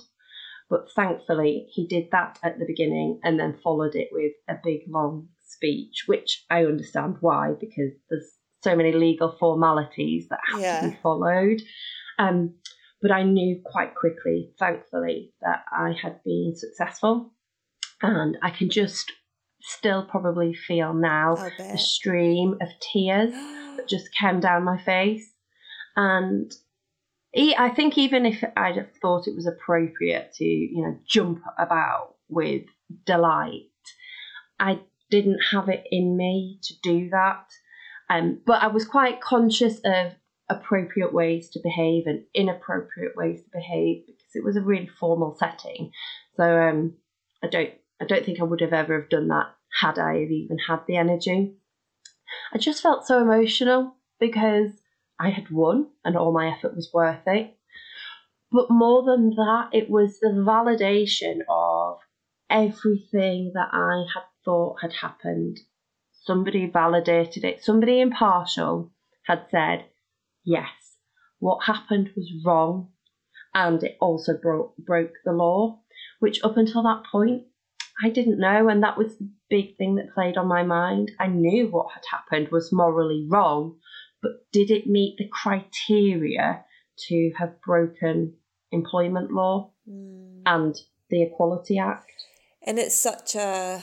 but 0.68 0.88
thankfully, 0.96 1.68
he 1.70 1.87
did 1.87 2.09
that 2.11 2.38
at 2.42 2.59
the 2.59 2.64
beginning 2.66 3.20
and 3.22 3.38
then 3.38 3.61
followed 3.62 3.94
it 3.94 4.09
with 4.11 4.33
a 4.48 4.57
big 4.62 4.81
long 4.88 5.29
speech, 5.44 6.05
which 6.07 6.44
I 6.51 6.64
understand 6.64 7.16
why, 7.20 7.53
because 7.59 7.92
there's 8.11 8.31
so 8.62 8.75
many 8.75 8.92
legal 8.92 9.37
formalities 9.38 10.29
that 10.29 10.40
have 10.51 10.61
to 10.83 10.88
be 10.90 10.96
followed. 11.03 11.62
Um, 12.18 12.55
but 13.03 13.11
I 13.11 13.25
knew 13.25 13.61
quite 13.65 13.97
quickly, 13.97 14.53
thankfully, 14.59 15.35
that 15.43 15.65
I 15.71 15.93
had 16.01 16.23
been 16.25 16.55
successful. 16.57 17.33
And 18.01 18.38
I 18.43 18.51
can 18.51 18.71
just 18.71 19.12
still 19.61 20.05
probably 20.05 20.55
feel 20.55 20.95
now 20.95 21.37
a 21.59 21.79
stream 21.79 22.57
of 22.61 22.69
tears 22.81 23.33
that 23.77 23.88
just 23.88 24.09
came 24.19 24.41
down 24.41 24.65
my 24.65 24.79
face. 24.79 25.33
And 25.97 26.53
I 27.37 27.71
think 27.71 27.99
even 27.99 28.25
if 28.25 28.43
I'd 28.57 28.77
have 28.77 28.93
thought 29.01 29.27
it 29.27 29.35
was 29.35 29.47
appropriate 29.47 30.33
to, 30.35 30.45
you 30.45 30.83
know, 30.83 30.99
jump 31.07 31.43
about 31.59 32.15
with 32.29 32.62
delight, 33.05 33.62
I 34.61 34.81
didn't 35.11 35.41
have 35.51 35.69
it 35.69 35.85
in 35.91 36.17
me 36.17 36.61
to 36.62 36.75
do 36.83 37.11
that. 37.11 37.47
Um, 38.09 38.41
but 38.47 38.62
I 38.62 38.69
was 38.69 38.85
quite 38.85 39.21
conscious 39.21 39.81
of 39.85 40.12
appropriate 40.53 41.12
ways 41.12 41.51
to 41.51 41.61
behave 41.62 42.05
and 42.07 42.25
inappropriate 42.35 43.17
ways 43.17 43.43
to 43.43 43.51
behave 43.53 44.07
because 44.07 44.35
it 44.35 44.45
was 44.45 44.57
a 44.57 44.61
really 44.61 44.88
formal 45.01 45.37
setting. 45.38 45.93
So 46.37 46.45
um, 46.45 46.95
I 47.43 47.49
don't 47.49 47.71
I 48.01 48.05
don't 48.05 48.25
think 48.25 48.41
I 48.41 48.45
would 48.45 48.61
have 48.61 48.73
ever 48.73 49.01
have 49.01 49.11
done 49.11 49.29
that 49.29 49.55
had 49.81 49.99
I 49.99 50.21
have 50.21 50.31
even 50.31 50.59
had 50.59 50.81
the 50.87 50.97
energy. 50.97 51.55
I 52.53 52.59
just 52.59 52.83
felt 52.83 53.07
so 53.07 53.21
emotional 53.21 53.97
because 54.19 54.71
I 55.19 55.31
had 55.31 55.51
won 55.51 55.88
and 56.05 56.17
all 56.17 56.33
my 56.33 56.49
effort 56.49 56.75
was 56.75 56.91
worth 56.93 57.27
it. 57.27 57.57
But 58.51 58.71
more 58.71 59.03
than 59.03 59.31
that, 59.31 59.71
it 59.73 59.88
was 59.88 60.21
the 60.21 60.29
validation 60.29 61.38
of 61.49 61.99
everything 62.51 63.53
that 63.55 63.69
I 63.73 64.05
had 64.15 64.25
thought 64.45 64.83
had 64.83 64.93
happened. 64.93 65.59
Somebody 66.12 66.67
validated 66.67 67.45
it, 67.45 67.65
somebody 67.65 68.01
impartial 68.01 68.93
had 69.27 69.47
said, 69.51 69.87
yes, 70.44 70.96
what 71.38 71.64
happened 71.64 72.11
was 72.16 72.31
wrong, 72.44 72.90
and 73.55 73.83
it 73.83 73.96
also 74.00 74.33
broke, 74.40 74.76
broke 74.76 75.12
the 75.24 75.33
law, 75.33 75.81
which 76.20 76.42
up 76.42 76.57
until 76.57 76.83
that 76.85 77.02
point, 77.11 77.42
I 78.02 78.11
didn't 78.11 78.40
know, 78.40 78.68
and 78.68 78.83
that 78.83 78.96
was 78.96 79.18
the 79.18 79.31
big 79.50 79.76
thing 79.76 79.96
that 79.96 80.14
played 80.14 80.37
on 80.37 80.46
my 80.46 80.62
mind. 80.62 81.12
I 81.20 81.26
knew 81.26 81.68
what 81.68 81.92
had 81.92 82.02
happened 82.11 82.48
was 82.50 82.72
morally 82.72 83.26
wrong, 83.31 83.78
but 84.22 84.33
did 84.52 84.70
it 84.70 84.87
meet 84.87 85.16
the 85.18 85.28
criteria 85.28 86.64
to 87.09 87.33
have 87.38 87.61
broken 87.61 88.35
employment 88.70 89.33
law 89.33 89.72
Mm. 89.88 90.42
and 90.46 90.74
the 91.11 91.22
Equality 91.22 91.78
Act? 91.78 92.11
And 92.62 92.78
it's 92.78 92.96
such 92.96 93.35
a 93.35 93.83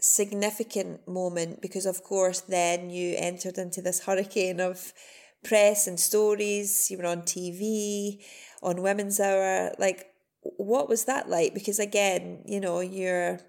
significant 0.00 1.06
moment 1.06 1.60
because, 1.60 1.86
of 1.86 2.02
course, 2.02 2.40
then 2.40 2.90
you 2.90 3.14
entered 3.16 3.58
into 3.58 3.80
this 3.80 4.00
hurricane 4.00 4.60
of 4.60 4.92
press 5.44 5.86
and 5.86 5.98
stories. 5.98 6.90
You 6.90 6.98
were 6.98 7.06
on 7.06 7.22
TV, 7.22 8.22
on 8.62 8.82
Women's 8.82 9.20
Hour. 9.20 9.74
Like, 9.78 10.06
what 10.42 10.88
was 10.88 11.04
that 11.04 11.28
like? 11.28 11.54
Because 11.54 11.78
again, 11.78 12.42
you 12.46 12.60
know, 12.60 12.80
you're 12.80 13.40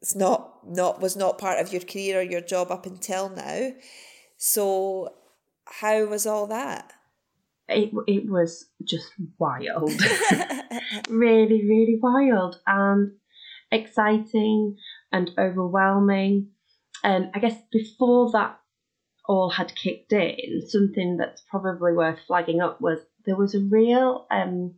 it's 0.00 0.14
not 0.14 0.66
not 0.66 1.00
was 1.00 1.16
not 1.16 1.38
part 1.38 1.60
of 1.60 1.72
your 1.72 1.82
career 1.82 2.20
or 2.20 2.22
your 2.22 2.40
job 2.40 2.70
up 2.70 2.86
until 2.86 3.28
now. 3.28 3.72
So, 4.36 5.14
how 5.66 6.04
was 6.06 6.26
all 6.26 6.46
that? 6.48 6.92
It 7.68 7.90
it 8.06 8.30
was 8.30 8.66
just 8.84 9.12
wild, 9.38 9.92
really, 11.08 11.68
really 11.68 11.98
wild 12.00 12.60
and 12.66 13.12
exciting 13.70 14.76
and 15.12 15.30
overwhelming. 15.38 16.50
And 17.04 17.30
I 17.34 17.38
guess 17.38 17.56
before 17.70 18.30
that 18.32 18.58
all 19.28 19.50
had 19.50 19.76
kicked 19.76 20.12
in, 20.12 20.66
something 20.66 21.18
that's 21.18 21.42
probably 21.50 21.92
worth 21.92 22.18
flagging 22.26 22.60
up 22.60 22.80
was 22.80 22.98
there 23.26 23.36
was 23.36 23.54
a 23.54 23.60
real 23.60 24.26
um, 24.30 24.74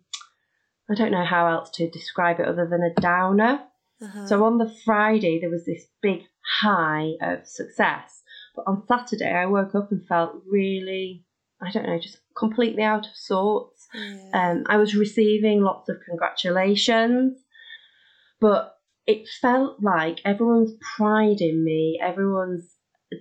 I 0.91 0.95
don't 0.95 1.13
know 1.13 1.25
how 1.25 1.47
else 1.47 1.71
to 1.75 1.89
describe 1.89 2.41
it 2.41 2.49
other 2.49 2.67
than 2.69 2.83
a 2.83 3.01
downer. 3.01 3.63
Uh-huh. 4.03 4.27
So 4.27 4.45
on 4.45 4.59
the 4.59 4.75
Friday, 4.85 5.39
there 5.41 5.51
was 5.51 5.65
this 5.65 5.85
big 6.03 6.23
high 6.61 7.13
of 7.23 7.47
success. 7.47 8.23
But 8.57 8.65
on 8.67 8.83
Saturday, 8.89 9.31
I 9.31 9.47
woke 9.47 9.75
up 9.77 9.93
and 9.93 10.05
felt 10.07 10.43
really, 10.51 11.25
I 11.63 11.71
don't 11.71 11.87
know, 11.87 12.01
just 12.01 12.19
completely 12.37 12.83
out 12.83 13.07
of 13.07 13.15
sorts. 13.15 13.87
Yeah. 13.95 14.31
Um, 14.35 14.65
I 14.67 14.79
was 14.79 14.97
receiving 14.97 15.63
lots 15.63 15.89
of 15.89 15.99
congratulations, 16.05 17.39
but 18.41 18.75
it 19.07 19.29
felt 19.41 19.81
like 19.81 20.21
everyone's 20.25 20.73
pride 20.97 21.41
in 21.41 21.63
me, 21.63 22.01
everyone's 22.03 22.75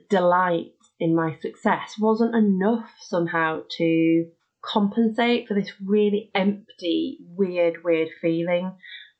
delight 0.10 0.72
in 1.00 1.16
my 1.16 1.38
success 1.42 1.96
wasn't 1.98 2.36
enough 2.36 2.90
somehow 3.00 3.62
to 3.78 4.26
compensate 4.62 5.48
for 5.48 5.54
this 5.54 5.72
really 5.84 6.30
empty, 6.36 7.20
weird, 7.22 7.84
weird 7.84 8.10
feeling 8.22 8.74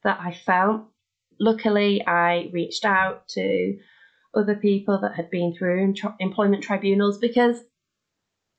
that 0.04 0.20
I 0.20 0.34
felt. 0.34 0.84
Luckily, 1.40 2.06
I 2.06 2.50
reached 2.52 2.84
out 2.84 3.28
to 3.30 3.78
other 4.36 4.56
people 4.56 5.00
that 5.02 5.16
had 5.16 5.30
been 5.30 5.54
through 5.58 5.94
employment 6.20 6.64
tribunals 6.64 7.18
because, 7.18 7.62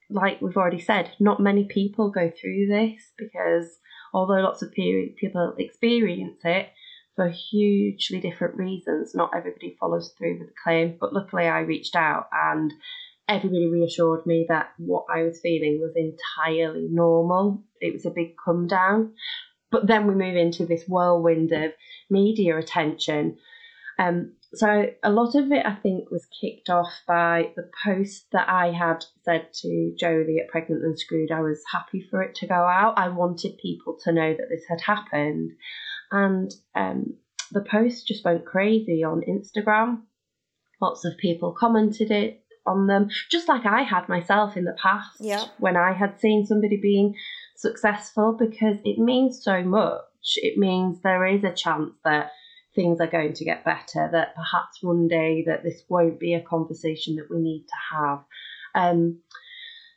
like 0.09 0.41
we've 0.41 0.57
already 0.57 0.81
said, 0.81 1.13
not 1.21 1.41
many 1.41 1.65
people 1.65 2.11
go 2.11 2.31
through 2.31 2.67
this 2.69 3.13
because 3.19 3.79
although 4.15 4.41
lots 4.41 4.63
of 4.63 4.73
people 4.73 5.55
experience 5.59 6.41
it 6.45 6.69
for 7.17 7.29
hugely 7.29 8.19
different 8.19 8.57
reasons, 8.57 9.15
not 9.15 9.31
everybody 9.37 9.77
follows 9.79 10.15
through 10.17 10.39
with 10.39 10.49
the 10.49 10.55
claim. 10.65 10.97
But 10.99 11.13
luckily, 11.13 11.47
I 11.47 11.61
reached 11.61 11.95
out 11.95 12.29
and 12.33 12.73
everybody 13.31 13.69
reassured 13.69 14.27
me 14.27 14.45
that 14.49 14.73
what 14.77 15.07
I 15.09 15.23
was 15.23 15.41
feeling 15.41 15.81
was 15.81 15.95
entirely 15.95 16.89
normal. 16.91 17.63
It 17.81 17.93
was 17.93 18.05
a 18.05 18.11
big 18.11 18.35
come 18.45 18.67
down. 18.67 19.15
But 19.71 19.87
then 19.87 20.09
we 20.09 20.15
move 20.17 20.35
into 20.35 20.67
this 20.67 20.85
whirlwind 20.89 21.53
of 21.53 21.71
media 22.11 22.59
attention. 22.59 23.39
Um, 24.01 24.33
so 24.53 24.87
a 25.05 25.13
lot 25.13 25.37
of 25.37 25.53
it, 25.53 25.65
I 25.65 25.77
think, 25.77 26.11
was 26.11 26.27
kicked 26.41 26.69
off 26.69 26.91
by 27.07 27.53
the 27.55 27.71
post 27.85 28.27
that 28.33 28.49
I 28.49 28.73
had 28.73 29.05
said 29.25 29.53
to 29.63 29.95
Joeli 30.03 30.41
at 30.41 30.49
Pregnant 30.49 30.83
Then 30.83 30.97
Screwed. 30.97 31.31
I 31.31 31.41
was 31.41 31.63
happy 31.71 32.05
for 32.11 32.21
it 32.23 32.35
to 32.37 32.49
go 32.49 32.55
out. 32.55 32.95
I 32.99 33.11
wanted 33.11 33.59
people 33.63 33.97
to 34.03 34.13
know 34.13 34.33
that 34.33 34.49
this 34.51 34.65
had 34.69 34.81
happened. 34.81 35.53
And 36.11 36.53
um, 36.75 37.15
the 37.53 37.65
post 37.71 38.09
just 38.09 38.25
went 38.25 38.45
crazy 38.45 39.05
on 39.05 39.23
Instagram. 39.23 40.01
Lots 40.81 41.05
of 41.05 41.17
people 41.19 41.55
commented 41.57 42.11
it 42.11 42.43
on 42.67 42.87
them, 42.87 43.09
just 43.31 43.49
like 43.49 43.67
I 43.67 43.83
had 43.83 44.09
myself 44.09 44.57
in 44.57 44.65
the 44.65 44.77
past 44.81 45.17
Yeah. 45.21 45.45
when 45.59 45.77
I 45.77 45.93
had 45.93 46.21
seen 46.21 46.47
somebody 46.47 46.77
being 46.77 47.15
successful, 47.57 48.37
because 48.39 48.79
it 48.85 48.99
means 48.99 49.43
so 49.43 49.63
much. 49.63 50.37
It 50.37 50.59
means 50.59 51.01
there 51.03 51.27
is 51.27 51.45
a 51.45 51.53
chance 51.53 51.95
that 52.05 52.33
things 52.75 53.01
are 53.01 53.07
going 53.07 53.33
to 53.35 53.45
get 53.45 53.65
better, 53.65 54.09
that 54.13 54.35
perhaps 54.35 54.83
one 54.83 55.09
day 55.09 55.43
that 55.47 55.63
this 55.63 55.83
won't 55.89 56.21
be 56.21 56.35
a 56.35 56.41
conversation 56.41 57.17
that 57.17 57.31
we 57.31 57.39
need 57.39 57.67
to 57.67 57.97
have. 57.97 58.25
Um, 58.75 59.19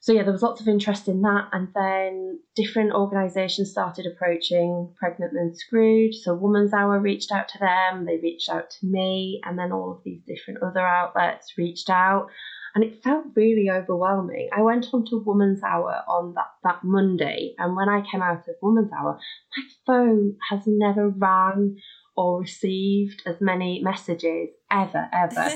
so 0.02 0.12
yeah, 0.12 0.23
there 0.23 0.34
was 0.34 0.41
lots 0.41 0.60
of 0.60 0.67
interest 0.67 1.08
in 1.08 1.21
that, 1.21 1.47
and 1.54 1.69
then 1.73 2.39
different 2.58 2.91
organisations 2.91 3.71
started 3.71 4.06
approaching 4.06 4.93
Pregnant 4.99 5.32
Then 5.34 5.54
Screwed. 5.56 6.13
So 6.13 6.34
Woman's 6.34 6.73
Hour 6.73 6.99
reached 6.99 7.32
out 7.32 7.47
to 7.49 7.58
them, 7.60 8.06
they 8.06 8.17
reached 8.17 8.49
out 8.49 8.69
to 8.71 8.86
me, 8.86 9.39
and 9.45 9.58
then 9.58 9.71
all 9.71 9.91
of 9.91 10.04
these 10.04 10.21
different 10.28 10.62
other 10.62 10.86
outlets 10.86 11.54
reached 11.58 11.89
out, 11.89 12.28
and 12.75 12.83
it 12.83 13.03
felt 13.03 13.25
really 13.36 13.69
overwhelming. 13.69 14.49
I 14.55 14.62
went 14.62 14.88
on 14.93 15.05
to 15.05 15.23
Woman's 15.25 15.62
Hour 15.63 16.01
on 16.07 16.33
that 16.33 16.47
that 16.63 16.79
Monday, 16.83 17.53
and 17.57 17.75
when 17.75 17.89
I 17.89 18.03
came 18.09 18.21
out 18.21 18.47
of 18.47 18.55
Woman's 18.62 18.91
Hour, 18.91 19.19
my 19.57 19.63
phone 19.86 20.38
has 20.49 20.63
never 20.65 21.09
rang 21.09 21.77
or 22.15 22.41
received 22.41 23.21
as 23.25 23.41
many 23.41 23.81
messages 23.83 24.49
ever, 24.71 25.09
ever. 25.12 25.49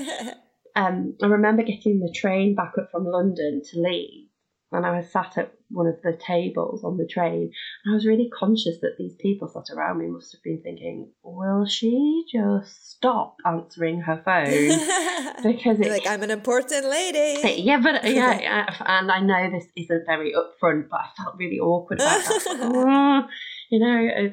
um, 0.75 1.15
I 1.21 1.27
remember 1.27 1.63
getting 1.63 1.99
the 1.99 2.13
train 2.15 2.55
back 2.55 2.73
up 2.79 2.89
from 2.91 3.05
London 3.05 3.61
to 3.71 3.79
Leeds, 3.79 4.26
and 4.71 4.85
I 4.85 4.97
was 4.97 5.09
sat 5.11 5.37
at 5.37 5.53
one 5.69 5.87
of 5.87 6.01
the 6.01 6.17
tables 6.17 6.83
on 6.83 6.97
the 6.97 7.07
train, 7.07 7.51
and 7.83 7.91
I 7.91 7.95
was 7.95 8.05
really 8.05 8.29
conscious 8.29 8.79
that 8.81 8.95
these 8.97 9.15
people 9.15 9.47
sat 9.47 9.73
around 9.75 9.99
me 9.99 10.07
must 10.07 10.33
have 10.33 10.43
been 10.43 10.61
thinking, 10.61 11.11
"Will 11.23 11.65
she 11.65 12.25
just 12.31 12.91
stop 12.91 13.37
answering 13.45 14.01
her 14.01 14.21
phone?" 14.23 15.43
because 15.43 15.79
it, 15.79 15.89
like, 15.89 16.07
I'm 16.07 16.23
an 16.23 16.31
important 16.31 16.85
lady. 16.85 17.61
yeah, 17.61 17.79
but 17.81 18.03
yeah, 18.03 18.39
yeah, 18.39 18.75
and 18.85 19.11
I 19.11 19.19
know 19.19 19.49
this 19.51 19.67
isn't 19.75 20.05
very 20.05 20.33
upfront, 20.33 20.89
but 20.89 20.99
I 20.99 21.07
felt 21.15 21.37
really 21.37 21.59
awkward 21.59 21.99
about 22.01 22.23
that. 22.23 22.41
Mm, 22.59 23.27
you 23.69 23.79
know, 23.79 24.29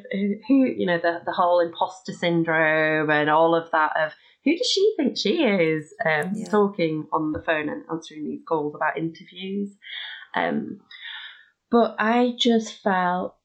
who, 0.48 0.66
you 0.66 0.86
know, 0.86 0.98
the 0.98 1.20
the 1.24 1.32
whole 1.32 1.60
imposter 1.60 2.12
syndrome 2.12 3.10
and 3.10 3.30
all 3.30 3.54
of 3.54 3.70
that 3.70 3.92
of 3.96 4.12
who 4.44 4.56
does 4.56 4.66
she 4.66 4.94
think 4.96 5.16
she 5.16 5.42
is? 5.42 5.92
Um, 6.04 6.32
Yeah. 6.34 6.50
Talking 6.50 7.06
on 7.12 7.32
the 7.32 7.40
phone 7.40 7.68
and 7.68 7.84
answering 7.90 8.24
these 8.24 8.42
calls 8.46 8.74
about 8.74 8.98
interviews. 8.98 9.74
Um, 10.34 10.80
but 11.70 11.96
I 11.98 12.34
just 12.38 12.82
felt 12.82 13.36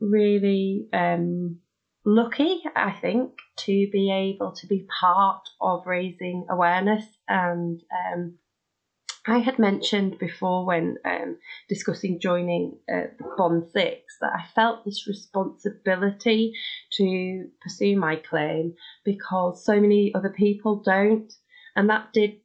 really 0.00 0.88
um, 0.92 1.60
lucky, 2.04 2.62
I 2.76 2.92
think, 2.92 3.32
to 3.58 3.88
be 3.90 4.12
able 4.12 4.52
to 4.52 4.66
be 4.66 4.86
part 5.00 5.48
of 5.60 5.86
raising 5.86 6.46
awareness. 6.50 7.04
And 7.28 7.82
um, 7.92 8.38
I 9.26 9.38
had 9.38 9.58
mentioned 9.58 10.18
before 10.18 10.64
when 10.64 10.96
um, 11.04 11.36
discussing 11.68 12.20
joining 12.20 12.78
uh, 12.92 13.08
Bond 13.36 13.64
6 13.72 14.16
that 14.20 14.32
I 14.34 14.44
felt 14.54 14.84
this 14.84 15.06
responsibility 15.06 16.54
to 16.92 17.48
pursue 17.60 17.98
my 17.98 18.16
claim 18.16 18.74
because 19.04 19.64
so 19.64 19.80
many 19.80 20.14
other 20.14 20.30
people 20.30 20.82
don't. 20.82 21.32
And 21.76 21.90
that 21.90 22.12
did, 22.12 22.36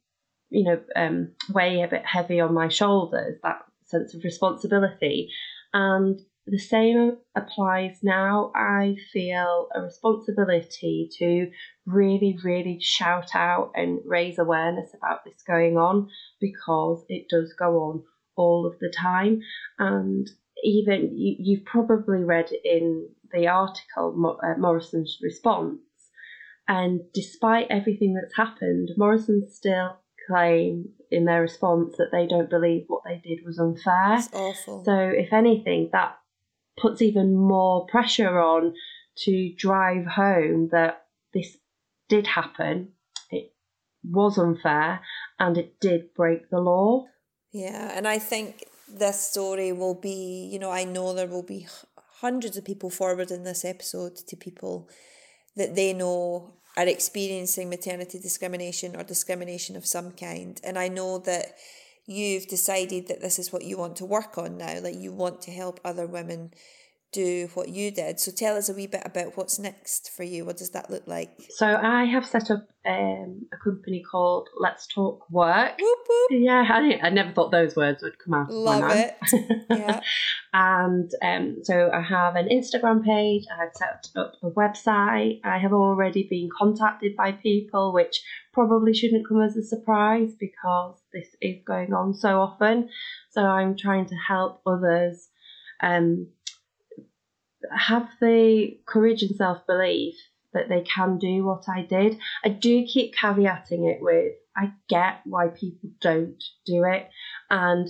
you 0.50 0.64
know, 0.64 0.80
um, 0.94 1.32
weigh 1.48 1.82
a 1.82 1.88
bit 1.88 2.04
heavy 2.04 2.40
on 2.40 2.52
my 2.52 2.68
shoulders, 2.68 3.38
that 3.42 3.62
sense 3.98 4.14
of 4.14 4.24
responsibility. 4.24 5.30
And 5.72 6.20
the 6.46 6.58
same 6.58 7.16
applies 7.34 7.98
now. 8.02 8.52
I 8.54 8.96
feel 9.12 9.68
a 9.74 9.80
responsibility 9.82 11.08
to 11.18 11.50
really, 11.86 12.38
really 12.44 12.78
shout 12.80 13.34
out 13.34 13.72
and 13.74 14.00
raise 14.04 14.38
awareness 14.38 14.90
about 14.94 15.24
this 15.24 15.42
going 15.46 15.78
on 15.78 16.08
because 16.40 17.04
it 17.08 17.26
does 17.30 17.54
go 17.58 17.78
on 17.84 18.02
all 18.36 18.66
of 18.66 18.78
the 18.78 18.92
time. 18.94 19.40
And 19.78 20.28
even 20.62 21.16
you, 21.16 21.36
you've 21.38 21.64
probably 21.64 22.22
read 22.24 22.50
in 22.64 23.08
the 23.32 23.48
article 23.48 24.38
uh, 24.42 24.58
Morrison's 24.58 25.18
response. 25.22 25.80
And 26.68 27.00
despite 27.12 27.66
everything 27.70 28.14
that's 28.14 28.36
happened, 28.36 28.90
Morrison 28.96 29.48
still 29.50 29.96
claim 30.26 30.90
in 31.14 31.24
their 31.24 31.40
response 31.40 31.96
that 31.96 32.10
they 32.12 32.26
don't 32.26 32.50
believe 32.50 32.84
what 32.88 33.02
they 33.04 33.20
did 33.24 33.44
was 33.44 33.58
unfair. 33.58 34.16
It's 34.18 34.28
awful. 34.32 34.84
So, 34.84 34.98
if 34.98 35.32
anything, 35.32 35.90
that 35.92 36.18
puts 36.80 37.00
even 37.00 37.36
more 37.36 37.86
pressure 37.86 38.38
on 38.38 38.74
to 39.16 39.54
drive 39.56 40.06
home 40.06 40.68
that 40.72 41.06
this 41.32 41.56
did 42.08 42.26
happen, 42.26 42.88
it 43.30 43.52
was 44.02 44.38
unfair, 44.38 45.00
and 45.38 45.56
it 45.56 45.80
did 45.80 46.12
break 46.14 46.50
the 46.50 46.58
law. 46.58 47.06
Yeah, 47.52 47.92
and 47.96 48.06
I 48.06 48.18
think 48.18 48.64
this 48.88 49.20
story 49.20 49.72
will 49.72 49.94
be, 49.94 50.48
you 50.52 50.58
know, 50.58 50.70
I 50.70 50.84
know 50.84 51.14
there 51.14 51.26
will 51.26 51.44
be 51.44 51.66
hundreds 52.20 52.56
of 52.56 52.64
people 52.64 52.90
forwarding 52.90 53.44
this 53.44 53.64
episode 53.64 54.16
to 54.16 54.36
people 54.36 54.88
that 55.56 55.74
they 55.74 55.92
know 55.92 56.54
are 56.76 56.86
experiencing 56.86 57.70
maternity 57.70 58.18
discrimination 58.18 58.96
or 58.96 59.04
discrimination 59.04 59.76
of 59.76 59.86
some 59.86 60.10
kind. 60.12 60.60
And 60.64 60.78
I 60.78 60.88
know 60.88 61.18
that 61.18 61.56
you've 62.06 62.48
decided 62.48 63.08
that 63.08 63.20
this 63.20 63.38
is 63.38 63.52
what 63.52 63.64
you 63.64 63.78
want 63.78 63.96
to 63.96 64.04
work 64.04 64.36
on 64.36 64.58
now, 64.58 64.80
like 64.80 64.96
you 64.96 65.12
want 65.12 65.42
to 65.42 65.50
help 65.50 65.80
other 65.84 66.06
women 66.06 66.52
do 67.14 67.48
what 67.54 67.68
you 67.68 67.90
did. 67.90 68.18
So 68.18 68.32
tell 68.32 68.56
us 68.56 68.68
a 68.68 68.74
wee 68.74 68.88
bit 68.88 69.02
about 69.04 69.36
what's 69.36 69.58
next 69.58 70.10
for 70.10 70.24
you. 70.24 70.44
What 70.44 70.56
does 70.56 70.70
that 70.70 70.90
look 70.90 71.06
like? 71.06 71.30
So 71.50 71.66
I 71.66 72.04
have 72.04 72.26
set 72.26 72.50
up 72.50 72.66
um, 72.84 73.46
a 73.52 73.56
company 73.56 74.02
called 74.02 74.48
Let's 74.58 74.86
Talk 74.86 75.30
Work. 75.30 75.78
Whoop 75.80 75.98
whoop. 76.08 76.30
Yeah, 76.32 76.64
I, 76.68 77.06
I 77.06 77.10
never 77.10 77.32
thought 77.32 77.52
those 77.52 77.76
words 77.76 78.02
would 78.02 78.18
come 78.18 78.34
out. 78.34 78.50
of 78.50 78.54
my 78.54 78.78
Love 78.78 78.80
mouth. 78.80 79.32
it. 79.32 79.64
Yeah. 79.70 80.00
and 80.52 81.10
um, 81.22 81.56
so 81.62 81.90
I 81.92 82.02
have 82.02 82.34
an 82.34 82.48
Instagram 82.48 83.04
page. 83.04 83.44
I 83.50 83.62
have 83.62 83.72
set 83.74 84.08
up 84.16 84.34
a 84.42 84.50
website. 84.50 85.40
I 85.44 85.58
have 85.58 85.72
already 85.72 86.26
been 86.28 86.48
contacted 86.56 87.16
by 87.16 87.32
people, 87.32 87.92
which 87.92 88.22
probably 88.52 88.92
shouldn't 88.92 89.26
come 89.28 89.40
as 89.40 89.56
a 89.56 89.62
surprise 89.62 90.32
because 90.38 91.00
this 91.12 91.28
is 91.40 91.62
going 91.64 91.94
on 91.94 92.12
so 92.12 92.40
often. 92.40 92.88
So 93.30 93.42
I'm 93.42 93.76
trying 93.76 94.06
to 94.06 94.16
help 94.28 94.60
others 94.66 95.28
um, 95.80 96.28
have 97.70 98.08
the 98.20 98.78
courage 98.86 99.22
and 99.22 99.36
self 99.36 99.66
belief 99.66 100.14
that 100.52 100.68
they 100.68 100.82
can 100.82 101.18
do 101.18 101.44
what 101.44 101.64
I 101.68 101.82
did. 101.82 102.18
I 102.44 102.48
do 102.48 102.84
keep 102.86 103.14
caveating 103.14 103.90
it 103.90 104.00
with 104.00 104.34
I 104.56 104.72
get 104.88 105.20
why 105.24 105.48
people 105.48 105.90
don't 106.00 106.42
do 106.64 106.84
it, 106.84 107.08
and 107.50 107.88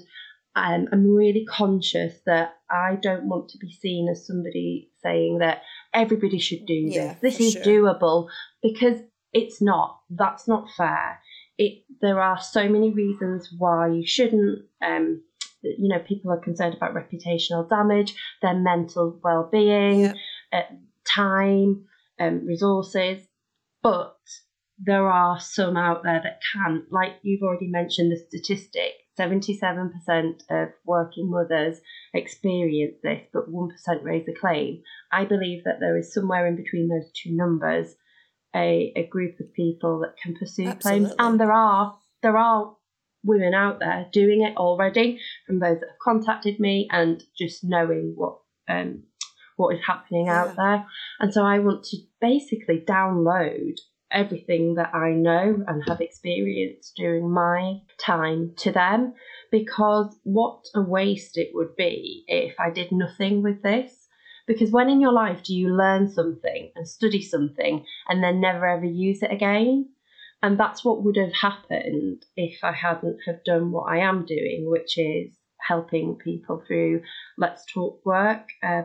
um, 0.57 0.89
I'm 0.93 1.15
really 1.15 1.45
conscious 1.45 2.15
that 2.27 2.55
I 2.71 2.97
don't 2.97 3.29
want 3.29 3.51
to 3.51 3.59
be 3.59 3.73
seen 3.73 4.09
as 4.09 4.27
somebody 4.27 4.91
saying 5.03 5.39
that 5.39 5.63
everybody 5.93 6.39
should 6.39 6.65
do 6.67 6.87
this. 6.87 6.97
Yeah, 6.97 7.15
this 7.21 7.37
for 7.37 7.43
is 7.43 7.53
sure. 7.55 7.63
doable 7.65 8.29
because 8.63 9.01
it's 9.33 9.61
not. 9.61 10.01
That's 10.11 10.47
not 10.47 10.69
fair. 10.77 11.21
It 11.59 11.85
there 12.01 12.21
are 12.21 12.41
so 12.41 12.69
many 12.69 12.91
reasons 12.91 13.53
why 13.57 13.89
you 13.89 14.07
shouldn't. 14.07 14.61
Um, 14.81 15.23
you 15.65 15.89
know, 15.89 15.99
people 15.99 16.31
are 16.31 16.39
concerned 16.41 16.75
about 16.75 16.95
reputational 16.95 17.69
damage, 17.69 18.15
their 18.43 18.55
mental 18.55 19.19
well-being, 19.23 20.01
Yeah. 20.01 20.15
uh, 20.53 20.63
time, 21.05 21.87
um, 22.19 22.47
resources, 22.47 23.27
but 23.83 24.17
there 24.79 25.09
are 25.09 25.39
some 25.39 25.77
out 25.77 26.03
there 26.03 26.21
that 26.23 26.41
can, 26.53 26.87
like 26.91 27.13
you've 27.23 27.43
already 27.43 27.69
mentioned 27.69 28.11
the 28.11 28.17
statistic, 28.17 28.93
77% 29.19 30.43
of 30.51 30.71
working 30.85 31.31
mothers 31.31 31.81
experience 32.13 32.97
this, 33.03 33.23
but 33.33 33.53
1% 33.53 33.71
raise 34.03 34.27
a 34.29 34.33
claim. 34.33 34.83
I 35.13 35.25
believe 35.25 35.65
that 35.65 35.79
there 35.81 35.97
is 35.97 36.13
somewhere 36.13 36.47
in 36.47 36.57
between 36.57 36.89
those 36.89 37.11
two 37.13 37.35
numbers 37.35 37.95
a, 38.55 38.93
a 38.97 39.07
group 39.07 39.41
of 39.41 39.53
people 39.53 40.01
that 40.01 40.17
can 40.23 40.35
pursue 40.37 40.73
claims, 40.75 41.13
and 41.19 41.41
there 41.41 41.53
are 41.53 41.97
there 42.23 42.37
are 42.37 42.77
women 43.25 43.55
out 43.55 43.81
there 43.81 44.07
doing 44.13 44.43
it 44.43 44.57
already 44.57 45.21
from 45.47 45.59
those 45.59 45.81
that 45.81 45.89
have 45.89 45.99
contacted 46.03 46.61
me 46.61 46.89
and 46.91 47.23
just 47.37 47.65
knowing 47.65 48.13
what 48.17 48.39
um, 48.69 49.03
what 49.57 49.75
is 49.75 49.85
happening 49.87 50.27
Yeah. 50.27 50.43
out 50.43 50.57
there. 50.57 50.87
And 51.21 51.33
so 51.33 51.45
I 51.45 51.59
want 51.59 51.85
to 51.85 51.99
basically 52.21 52.85
download 52.87 53.79
everything 54.11 54.75
that 54.75 54.95
I 54.95 55.11
know 55.11 55.63
and 55.67 55.83
have 55.89 56.01
experienced 56.01 56.95
during 56.97 57.31
my 57.31 57.81
time 57.99 58.53
to 58.59 58.71
them 58.71 59.15
because 59.51 60.17
what 60.23 60.65
a 60.75 60.83
waste 60.83 61.37
it 61.37 61.51
would 61.53 61.75
be 61.77 62.25
if 62.29 62.55
I 62.59 62.71
did 62.71 62.93
nothing 62.93 63.43
with 63.43 63.63
this. 63.63 64.09
Because 64.47 64.71
when 64.71 64.91
in 64.91 65.01
your 65.01 65.13
life 65.13 65.43
do 65.43 65.55
you 65.55 65.75
learn 65.75 66.09
something 66.09 66.71
and 66.77 66.87
study 66.87 67.23
something 67.23 67.85
and 68.09 68.23
then 68.23 68.41
never 68.41 68.67
ever 68.67 68.85
use 68.85 69.23
it 69.23 69.33
again? 69.33 69.89
And 70.45 70.61
that's 70.61 70.85
what 70.85 71.03
would 71.03 71.17
have 71.17 71.33
happened 71.33 72.27
if 72.37 72.63
I 72.63 72.73
hadn't 72.73 73.17
have 73.25 73.43
done 73.45 73.73
what 73.73 73.91
I 73.91 74.01
am 74.01 74.27
doing, 74.27 74.67
which 74.69 74.99
is 74.99 75.33
helping 75.59 76.17
people 76.17 76.63
through 76.67 77.01
Let's 77.39 77.65
Talk 77.73 78.05
Work, 78.05 78.51
uh, 78.63 78.83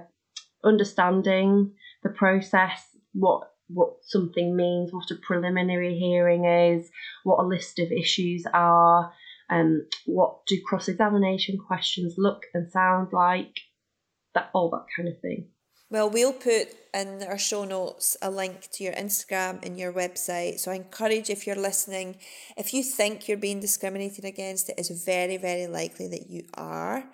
understanding 0.63 1.73
the 2.01 2.11
process, 2.11 2.81
what 3.11 3.41
what 3.67 3.95
something 4.03 4.55
means, 4.55 4.93
what 4.93 5.11
a 5.11 5.15
preliminary 5.15 5.99
hearing 5.99 6.45
is, 6.45 6.89
what 7.25 7.43
a 7.43 7.47
list 7.47 7.77
of 7.79 7.91
issues 7.91 8.45
are, 8.53 9.11
um, 9.49 9.85
what 10.05 10.37
do 10.47 10.57
cross 10.65 10.87
examination 10.87 11.57
questions 11.57 12.15
look 12.17 12.43
and 12.53 12.71
sound 12.71 13.09
like, 13.11 13.59
that 14.33 14.49
all 14.53 14.69
that 14.69 14.85
kind 14.95 15.09
of 15.09 15.19
thing. 15.19 15.49
Well, 15.91 16.07
we'll 16.07 16.33
put 16.33 16.67
in 16.93 17.23
our 17.23 17.39
show 17.39 17.65
notes 17.65 18.15
a 18.21 18.29
link 18.29 18.69
to 18.73 18.83
your 18.83 18.93
Instagram 18.93 19.65
and 19.65 19.77
your 19.77 19.91
website. 19.91 20.59
So 20.59 20.69
I 20.69 20.75
encourage 20.75 21.31
if 21.31 21.47
you're 21.47 21.55
listening, 21.55 22.17
if 22.57 22.75
you 22.75 22.83
think 22.83 23.27
you're 23.27 23.37
being 23.37 23.59
discriminated 23.59 24.23
against, 24.23 24.69
it 24.69 24.77
is 24.77 25.03
very, 25.03 25.37
very 25.37 25.65
likely 25.65 26.07
that 26.09 26.29
you 26.29 26.43
are. 26.53 27.05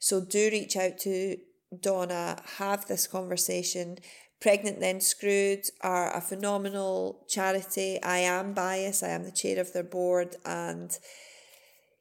So 0.00 0.20
do 0.20 0.50
reach 0.50 0.76
out 0.76 0.98
to 1.00 1.36
Donna, 1.80 2.42
have 2.56 2.86
this 2.86 3.06
conversation. 3.06 3.98
Pregnant 4.40 4.80
Then 4.80 5.00
Screwed 5.00 5.66
are 5.80 6.14
a 6.14 6.20
phenomenal 6.20 7.24
charity. 7.28 8.02
I 8.02 8.18
am 8.18 8.52
biased, 8.52 9.04
I 9.04 9.10
am 9.10 9.24
the 9.24 9.30
chair 9.30 9.60
of 9.60 9.72
their 9.72 9.84
board, 9.84 10.36
and 10.44 10.90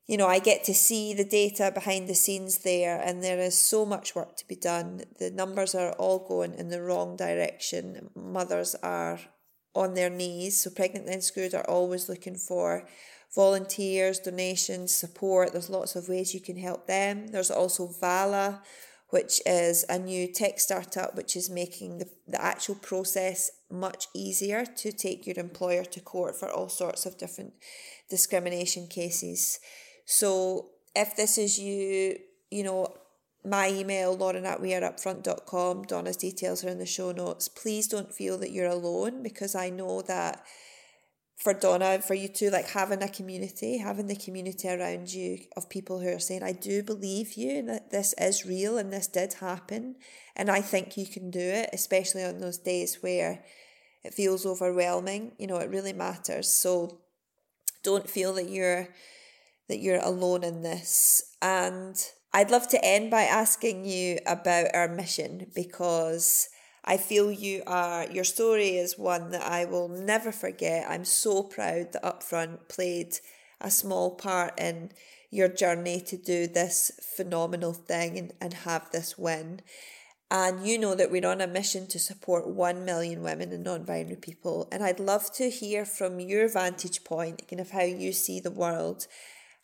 you 0.05 0.17
know, 0.17 0.27
I 0.27 0.39
get 0.39 0.65
to 0.65 0.73
see 0.73 1.13
the 1.13 1.23
data 1.23 1.71
behind 1.73 2.09
the 2.09 2.15
scenes 2.15 2.59
there, 2.59 3.01
and 3.01 3.23
there 3.23 3.39
is 3.39 3.59
so 3.59 3.85
much 3.85 4.15
work 4.15 4.35
to 4.37 4.47
be 4.47 4.55
done. 4.55 5.03
The 5.17 5.31
numbers 5.31 5.73
are 5.73 5.93
all 5.93 6.19
going 6.27 6.55
in 6.55 6.69
the 6.69 6.81
wrong 6.81 7.15
direction. 7.15 8.09
Mothers 8.15 8.75
are 8.83 9.19
on 9.73 9.93
their 9.93 10.09
knees. 10.09 10.61
So, 10.61 10.69
Pregnant 10.69 11.05
Then 11.05 11.21
Screwed 11.21 11.53
are 11.53 11.67
always 11.69 12.09
looking 12.09 12.35
for 12.35 12.85
volunteers, 13.33 14.19
donations, 14.19 14.93
support. 14.93 15.53
There's 15.53 15.69
lots 15.69 15.95
of 15.95 16.09
ways 16.09 16.33
you 16.33 16.41
can 16.41 16.57
help 16.57 16.85
them. 16.85 17.27
There's 17.27 17.49
also 17.49 17.87
Valla, 17.87 18.61
which 19.09 19.41
is 19.45 19.85
a 19.89 19.97
new 19.97 20.31
tech 20.31 20.59
startup 20.59 21.15
which 21.15 21.35
is 21.35 21.49
making 21.49 21.99
the, 21.99 22.09
the 22.27 22.43
actual 22.43 22.75
process 22.75 23.51
much 23.71 24.07
easier 24.13 24.65
to 24.65 24.91
take 24.91 25.25
your 25.25 25.39
employer 25.39 25.83
to 25.85 25.99
court 25.99 26.35
for 26.35 26.49
all 26.49 26.69
sorts 26.69 27.05
of 27.05 27.17
different 27.17 27.53
discrimination 28.09 28.87
cases. 28.87 29.59
So 30.05 30.69
if 30.95 31.15
this 31.15 31.37
is 31.37 31.59
you, 31.59 32.19
you 32.51 32.63
know, 32.63 32.87
my 33.45 33.69
email, 33.69 34.15
lauren 34.15 34.45
at 34.45 34.61
weareupfront.com, 34.61 35.83
Donna's 35.83 36.17
details 36.17 36.63
are 36.63 36.69
in 36.69 36.79
the 36.79 36.85
show 36.85 37.11
notes. 37.11 37.47
Please 37.47 37.87
don't 37.87 38.13
feel 38.13 38.37
that 38.37 38.51
you're 38.51 38.67
alone 38.67 39.21
because 39.21 39.53
I 39.53 39.69
know 39.69 40.01
that 40.03 40.45
for 41.35 41.53
Donna, 41.53 41.99
for 42.01 42.13
you 42.13 42.29
too, 42.29 42.49
like 42.49 42.69
having 42.69 43.03
a 43.03 43.09
community, 43.09 43.77
having 43.77 44.07
the 44.07 44.15
community 44.15 44.69
around 44.69 45.13
you 45.13 45.39
of 45.57 45.69
people 45.69 45.99
who 45.99 46.07
are 46.07 46.19
saying, 46.19 46.41
I 46.41 46.53
do 46.53 46.83
believe 46.83 47.33
you 47.33 47.57
and 47.57 47.69
that 47.69 47.91
this 47.91 48.13
is 48.17 48.45
real 48.45 48.77
and 48.77 48.93
this 48.93 49.07
did 49.07 49.33
happen. 49.33 49.95
And 50.37 50.49
I 50.49 50.61
think 50.61 50.95
you 50.95 51.05
can 51.05 51.29
do 51.29 51.41
it, 51.41 51.69
especially 51.73 52.23
on 52.23 52.39
those 52.39 52.59
days 52.59 52.99
where 53.01 53.43
it 54.05 54.13
feels 54.13 54.45
overwhelming. 54.45 55.33
You 55.37 55.47
know, 55.47 55.57
it 55.57 55.69
really 55.69 55.91
matters. 55.91 56.47
So 56.47 57.01
don't 57.83 58.09
feel 58.09 58.33
that 58.35 58.49
you're 58.49 58.87
that 59.67 59.79
you're 59.79 60.01
alone 60.01 60.43
in 60.43 60.61
this. 60.61 61.21
And 61.41 61.95
I'd 62.33 62.51
love 62.51 62.67
to 62.69 62.83
end 62.83 63.11
by 63.11 63.23
asking 63.23 63.85
you 63.85 64.19
about 64.25 64.73
our 64.73 64.87
mission 64.87 65.47
because 65.53 66.49
I 66.85 66.97
feel 66.97 67.31
you 67.31 67.63
are 67.65 68.09
your 68.11 68.23
story 68.23 68.75
is 68.75 68.97
one 68.97 69.31
that 69.31 69.43
I 69.43 69.65
will 69.65 69.87
never 69.87 70.31
forget. 70.31 70.89
I'm 70.89 71.05
so 71.05 71.43
proud 71.43 71.93
that 71.93 72.03
Upfront 72.03 72.67
played 72.67 73.17
a 73.61 73.71
small 73.71 74.11
part 74.15 74.59
in 74.59 74.91
your 75.31 75.47
journey 75.47 76.01
to 76.01 76.17
do 76.17 76.45
this 76.45 76.91
phenomenal 77.15 77.73
thing 77.73 78.17
and, 78.19 78.33
and 78.41 78.53
have 78.53 78.91
this 78.91 79.17
win. 79.17 79.61
And 80.29 80.65
you 80.65 80.77
know 80.77 80.95
that 80.95 81.11
we're 81.11 81.27
on 81.27 81.41
a 81.41 81.47
mission 81.47 81.87
to 81.87 81.99
support 81.99 82.47
1 82.47 82.83
million 82.83 83.21
women 83.21 83.51
and 83.51 83.63
non 83.63 83.83
binary 83.83 84.15
people. 84.15 84.67
And 84.71 84.83
I'd 84.83 84.99
love 84.99 85.31
to 85.33 85.49
hear 85.49 85.85
from 85.85 86.19
your 86.19 86.49
vantage 86.49 87.03
point, 87.03 87.47
kind 87.47 87.59
of 87.59 87.71
how 87.71 87.83
you 87.83 88.11
see 88.11 88.39
the 88.39 88.51
world, 88.51 89.05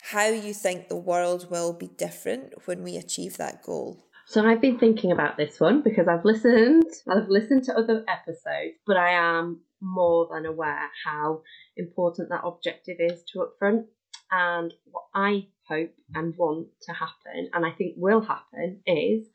how 0.02 0.26
you 0.26 0.54
think 0.54 0.88
the 0.88 0.96
world 0.96 1.50
will 1.50 1.72
be 1.72 1.88
different 1.88 2.54
when 2.66 2.82
we 2.82 2.96
achieve 2.96 3.36
that 3.36 3.62
goal. 3.62 4.04
So 4.26 4.46
I've 4.46 4.60
been 4.60 4.78
thinking 4.78 5.10
about 5.10 5.36
this 5.36 5.58
one 5.58 5.82
because 5.82 6.06
I've 6.06 6.24
listened, 6.24 6.84
I've 7.08 7.28
listened 7.28 7.64
to 7.64 7.76
other 7.76 8.04
episodes, 8.08 8.76
but 8.86 8.96
I 8.96 9.10
am 9.10 9.60
more 9.80 10.28
than 10.32 10.46
aware 10.46 10.88
how 11.04 11.42
important 11.76 12.28
that 12.28 12.44
objective 12.44 12.96
is 13.00 13.24
to 13.32 13.40
Upfront. 13.40 13.86
And 14.30 14.72
what 14.84 15.04
I 15.14 15.48
hope 15.68 15.90
and 16.14 16.34
want 16.36 16.68
to 16.82 16.92
happen, 16.92 17.50
and 17.52 17.66
I 17.66 17.72
think 17.72 17.94
will 17.96 18.20
happen, 18.20 18.82
is 18.86 19.26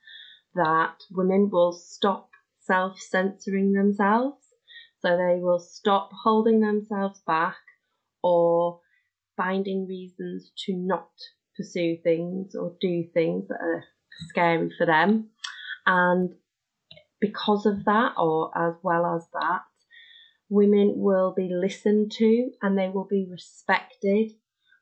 that 0.53 0.95
women 1.11 1.49
will 1.51 1.73
stop 1.73 2.29
self 2.61 2.97
censoring 2.97 3.73
themselves. 3.73 4.37
So 4.99 5.17
they 5.17 5.39
will 5.41 5.59
stop 5.59 6.11
holding 6.23 6.61
themselves 6.61 7.21
back 7.27 7.57
or 8.23 8.79
finding 9.37 9.87
reasons 9.87 10.51
to 10.65 10.75
not 10.75 11.09
pursue 11.55 11.97
things 12.03 12.55
or 12.55 12.75
do 12.81 13.03
things 13.13 13.47
that 13.47 13.59
are 13.61 13.83
scary 14.29 14.71
for 14.77 14.85
them. 14.85 15.29
And 15.85 16.31
because 17.19 17.65
of 17.65 17.85
that, 17.85 18.13
or 18.17 18.51
as 18.57 18.75
well 18.83 19.15
as 19.15 19.25
that, 19.33 19.61
women 20.49 20.93
will 20.97 21.33
be 21.35 21.49
listened 21.51 22.11
to 22.13 22.51
and 22.61 22.77
they 22.77 22.89
will 22.89 23.07
be 23.09 23.27
respected. 23.29 24.31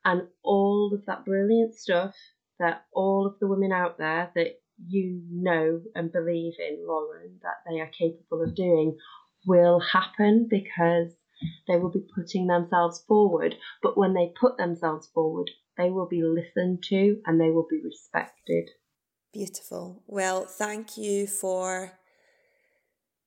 And 0.05 0.23
all 0.43 0.91
of 0.93 1.05
that 1.05 1.25
brilliant 1.25 1.75
stuff 1.75 2.15
that 2.59 2.85
all 2.93 3.25
of 3.25 3.39
the 3.39 3.47
women 3.47 3.71
out 3.71 3.97
there 3.97 4.31
that 4.35 4.59
you 4.87 5.21
know 5.31 5.81
and 5.95 6.11
believe 6.11 6.53
in 6.59 6.85
Lauren 6.85 7.39
that 7.41 7.57
they 7.69 7.79
are 7.79 7.89
capable 7.97 8.43
of 8.43 8.55
doing 8.55 8.97
will 9.45 9.79
happen 9.79 10.47
because 10.49 11.11
they 11.67 11.77
will 11.77 11.91
be 11.91 12.05
putting 12.15 12.47
themselves 12.47 13.03
forward. 13.07 13.55
But 13.81 13.97
when 13.97 14.13
they 14.13 14.33
put 14.39 14.57
themselves 14.57 15.07
forward, 15.13 15.51
they 15.77 15.89
will 15.89 16.07
be 16.07 16.23
listened 16.23 16.83
to 16.89 17.21
and 17.25 17.39
they 17.39 17.49
will 17.49 17.67
be 17.69 17.81
respected. 17.83 18.69
Beautiful. 19.33 20.03
Well, 20.07 20.45
thank 20.45 20.97
you 20.97 21.25
for 21.25 21.93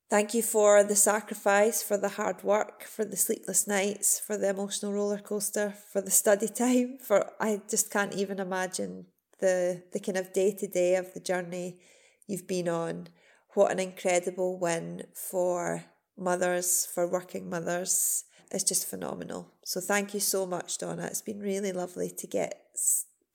thank 0.09 0.35
you 0.35 0.43
for 0.43 0.85
the 0.85 0.95
sacrifice, 0.95 1.83
for 1.83 1.97
the 1.97 2.11
hard 2.11 2.45
work, 2.45 2.85
for 2.85 3.05
the 3.05 3.17
sleepless 3.17 3.67
nights, 3.67 4.21
for 4.21 4.37
the 4.37 4.51
emotional 4.51 4.93
roller 4.93 5.19
coaster, 5.19 5.75
for 5.93 6.01
the 6.01 6.11
study 6.11 6.49
time, 6.65 6.99
for 7.03 7.33
I 7.41 7.61
just 7.69 7.91
can't 7.91 8.15
even 8.15 8.39
imagine 8.39 9.07
the 9.41 9.83
the 9.93 10.01
kind 10.01 10.17
of 10.17 10.33
day 10.33 10.53
to 10.53 10.67
day 10.67 10.95
of 10.95 11.13
the 11.13 11.21
journey 11.21 11.81
you've 12.27 12.47
been 12.47 12.69
on. 12.69 13.09
What 13.55 13.73
an 13.73 13.81
incredible 13.81 14.59
win 14.59 15.05
for 15.15 15.85
mothers, 16.19 16.87
for 16.87 17.07
working 17.07 17.49
mothers. 17.49 18.25
It's 18.51 18.65
just 18.65 18.89
phenomenal. 18.89 19.53
So 19.65 19.81
thank 19.81 20.15
you 20.15 20.21
so 20.21 20.47
much, 20.47 20.79
Donna. 20.79 21.07
It's 21.07 21.23
been 21.23 21.41
really 21.41 21.73
lovely 21.73 22.11
to 22.11 22.27
get 22.27 22.63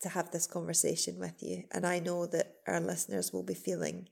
to 0.02 0.10
have 0.10 0.32
this 0.32 0.48
conversation 0.48 1.20
with 1.20 1.44
you, 1.44 1.64
and 1.72 1.86
I 1.86 2.00
know 2.00 2.26
that 2.28 2.56
our 2.68 2.80
listeners 2.80 3.32
will 3.32 3.44
be 3.44 3.54
feeling 3.54 4.08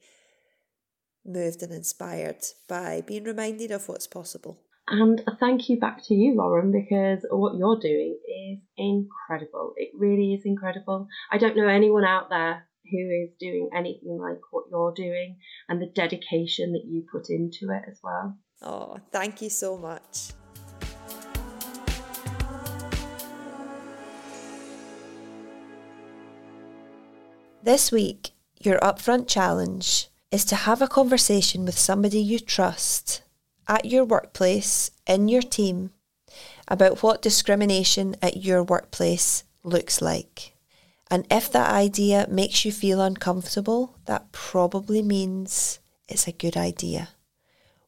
moved 1.26 1.64
and 1.64 1.72
inspired 1.72 2.44
by 2.68 3.02
being 3.06 3.24
reminded 3.24 3.72
of 3.72 3.88
what's 3.88 4.08
possible. 4.08 4.62
And 4.88 5.22
a 5.28 5.36
thank 5.36 5.70
you 5.70 5.80
back 5.80 6.04
to 6.06 6.16
you, 6.16 6.36
Lauren, 6.36 6.72
because 6.72 7.24
what 7.30 7.58
you're 7.58 7.80
doing 7.80 8.18
is 8.28 8.60
incredible. 8.76 9.74
It 9.78 9.90
really 9.96 10.34
is 10.34 10.42
incredible. 10.46 11.08
I 11.32 11.38
don't 11.38 11.56
know 11.56 11.68
anyone 11.68 12.06
out 12.06 12.30
there 12.30 12.68
who 12.90 12.98
is 12.98 13.30
doing 13.40 13.70
anything 13.76 14.18
like 14.20 14.40
what 14.52 14.66
you're 14.72 14.94
doing 14.96 15.38
and 15.68 15.80
the 15.80 15.92
dedication 15.94 16.74
that 16.74 16.86
you 16.88 17.06
put 17.12 17.30
into 17.30 17.72
it 17.72 17.84
as 17.90 18.00
well. 18.04 18.38
Oh, 18.62 18.98
thank 19.12 19.42
you 19.42 19.50
so 19.50 19.78
much. 19.78 20.32
This 27.64 27.92
week, 27.92 28.32
your 28.60 28.80
upfront 28.80 29.28
challenge 29.28 30.08
is 30.32 30.44
to 30.46 30.56
have 30.56 30.82
a 30.82 30.88
conversation 30.88 31.66
with 31.66 31.78
somebody 31.78 32.20
you 32.20 32.40
trust 32.40 33.22
at 33.68 33.86
your 33.86 34.04
workplace, 34.04 34.92
in 35.08 35.28
your 35.28 35.42
team, 35.42 35.92
about 36.68 37.04
what 37.04 37.22
discrimination 37.22 38.16
at 38.22 38.38
your 38.38 38.64
workplace 38.64 39.44
looks 39.64 40.02
like. 40.02 40.54
And 41.12 41.26
if 41.32 41.52
that 41.52 41.72
idea 41.72 42.28
makes 42.30 42.66
you 42.66 42.72
feel 42.72 43.02
uncomfortable, 43.02 43.96
that 44.06 44.32
probably 44.32 45.02
means 45.02 45.80
it's 46.08 46.28
a 46.28 46.32
good 46.32 46.56
idea. 46.56 47.10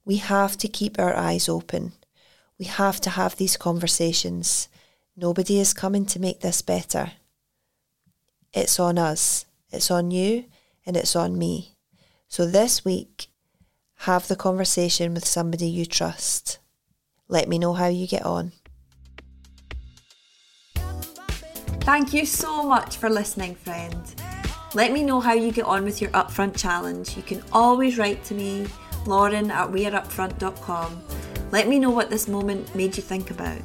We 0.06 0.18
have 0.18 0.58
to 0.58 0.68
keep 0.68 1.00
our 1.00 1.16
eyes 1.16 1.48
open. 1.48 1.94
We 2.58 2.66
have 2.66 3.00
to 3.02 3.10
have 3.12 3.36
these 3.36 3.58
conversations. 3.58 4.68
Nobody 5.16 5.60
is 5.60 5.74
coming 5.74 6.06
to 6.08 6.20
make 6.20 6.42
this 6.42 6.62
better. 6.62 7.14
It's 8.54 8.80
on 8.80 8.98
us, 8.98 9.46
it's 9.70 9.92
on 9.92 10.12
you, 10.12 10.46
and 10.86 10.98
it's 10.98 11.16
on 11.16 11.38
me. 11.38 11.78
So 12.28 12.46
this 12.46 12.84
week, 12.84 13.28
have 14.00 14.28
the 14.28 14.36
conversation 14.36 15.14
with 15.14 15.26
somebody 15.26 15.68
you 15.68 15.86
trust. 15.86 16.58
Let 17.28 17.48
me 17.48 17.60
know 17.60 17.74
how 17.74 17.88
you 17.88 18.08
get 18.08 18.26
on. 18.26 18.52
Thank 21.82 22.14
you 22.14 22.26
so 22.26 22.64
much 22.64 22.98
for 22.98 23.10
listening, 23.10 23.56
friend. 23.56 24.02
Let 24.74 24.92
me 24.92 25.04
know 25.04 25.20
how 25.20 25.34
you 25.34 25.52
get 25.52 25.66
on 25.66 25.84
with 25.84 26.02
your 26.02 26.12
upfront 26.12 26.58
challenge. 26.58 27.16
You 27.18 27.24
can 27.24 27.44
always 27.52 27.98
write 27.98 28.24
to 28.26 28.34
me, 28.34 28.68
lauren 29.06 29.52
at 29.52 29.70
weareupfront.com. 29.70 31.02
Let 31.52 31.68
me 31.68 31.80
know 31.80 31.90
what 31.90 32.10
this 32.10 32.28
moment 32.28 32.74
made 32.76 32.96
you 32.96 33.04
think 33.04 33.32
about. 33.32 33.62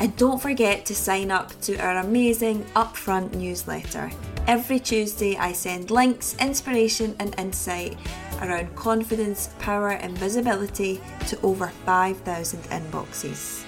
And 0.00 0.16
don't 0.16 0.40
forget 0.40 0.86
to 0.86 0.94
sign 0.94 1.30
up 1.30 1.58
to 1.62 1.76
our 1.76 1.98
amazing 1.98 2.64
Upfront 2.74 3.34
newsletter. 3.34 4.10
Every 4.46 4.78
Tuesday, 4.78 5.36
I 5.36 5.52
send 5.52 5.90
links, 5.90 6.34
inspiration, 6.40 7.14
and 7.18 7.38
insight 7.38 7.98
around 8.40 8.74
confidence, 8.74 9.50
power, 9.58 9.90
and 9.90 10.16
visibility 10.16 11.00
to 11.28 11.38
over 11.42 11.68
5,000 11.84 12.62
inboxes. 12.64 13.64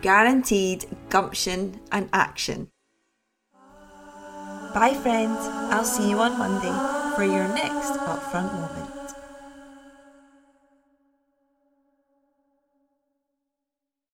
Guaranteed 0.00 0.86
gumption 1.08 1.80
and 1.90 2.08
action. 2.12 2.68
Bye, 4.72 4.94
friends. 5.02 5.38
I'll 5.72 5.84
see 5.84 6.10
you 6.10 6.18
on 6.18 6.38
Monday 6.38 6.70
for 7.16 7.24
your 7.24 7.48
next 7.48 7.98
upfront 7.98 8.52
moment. 8.52 8.85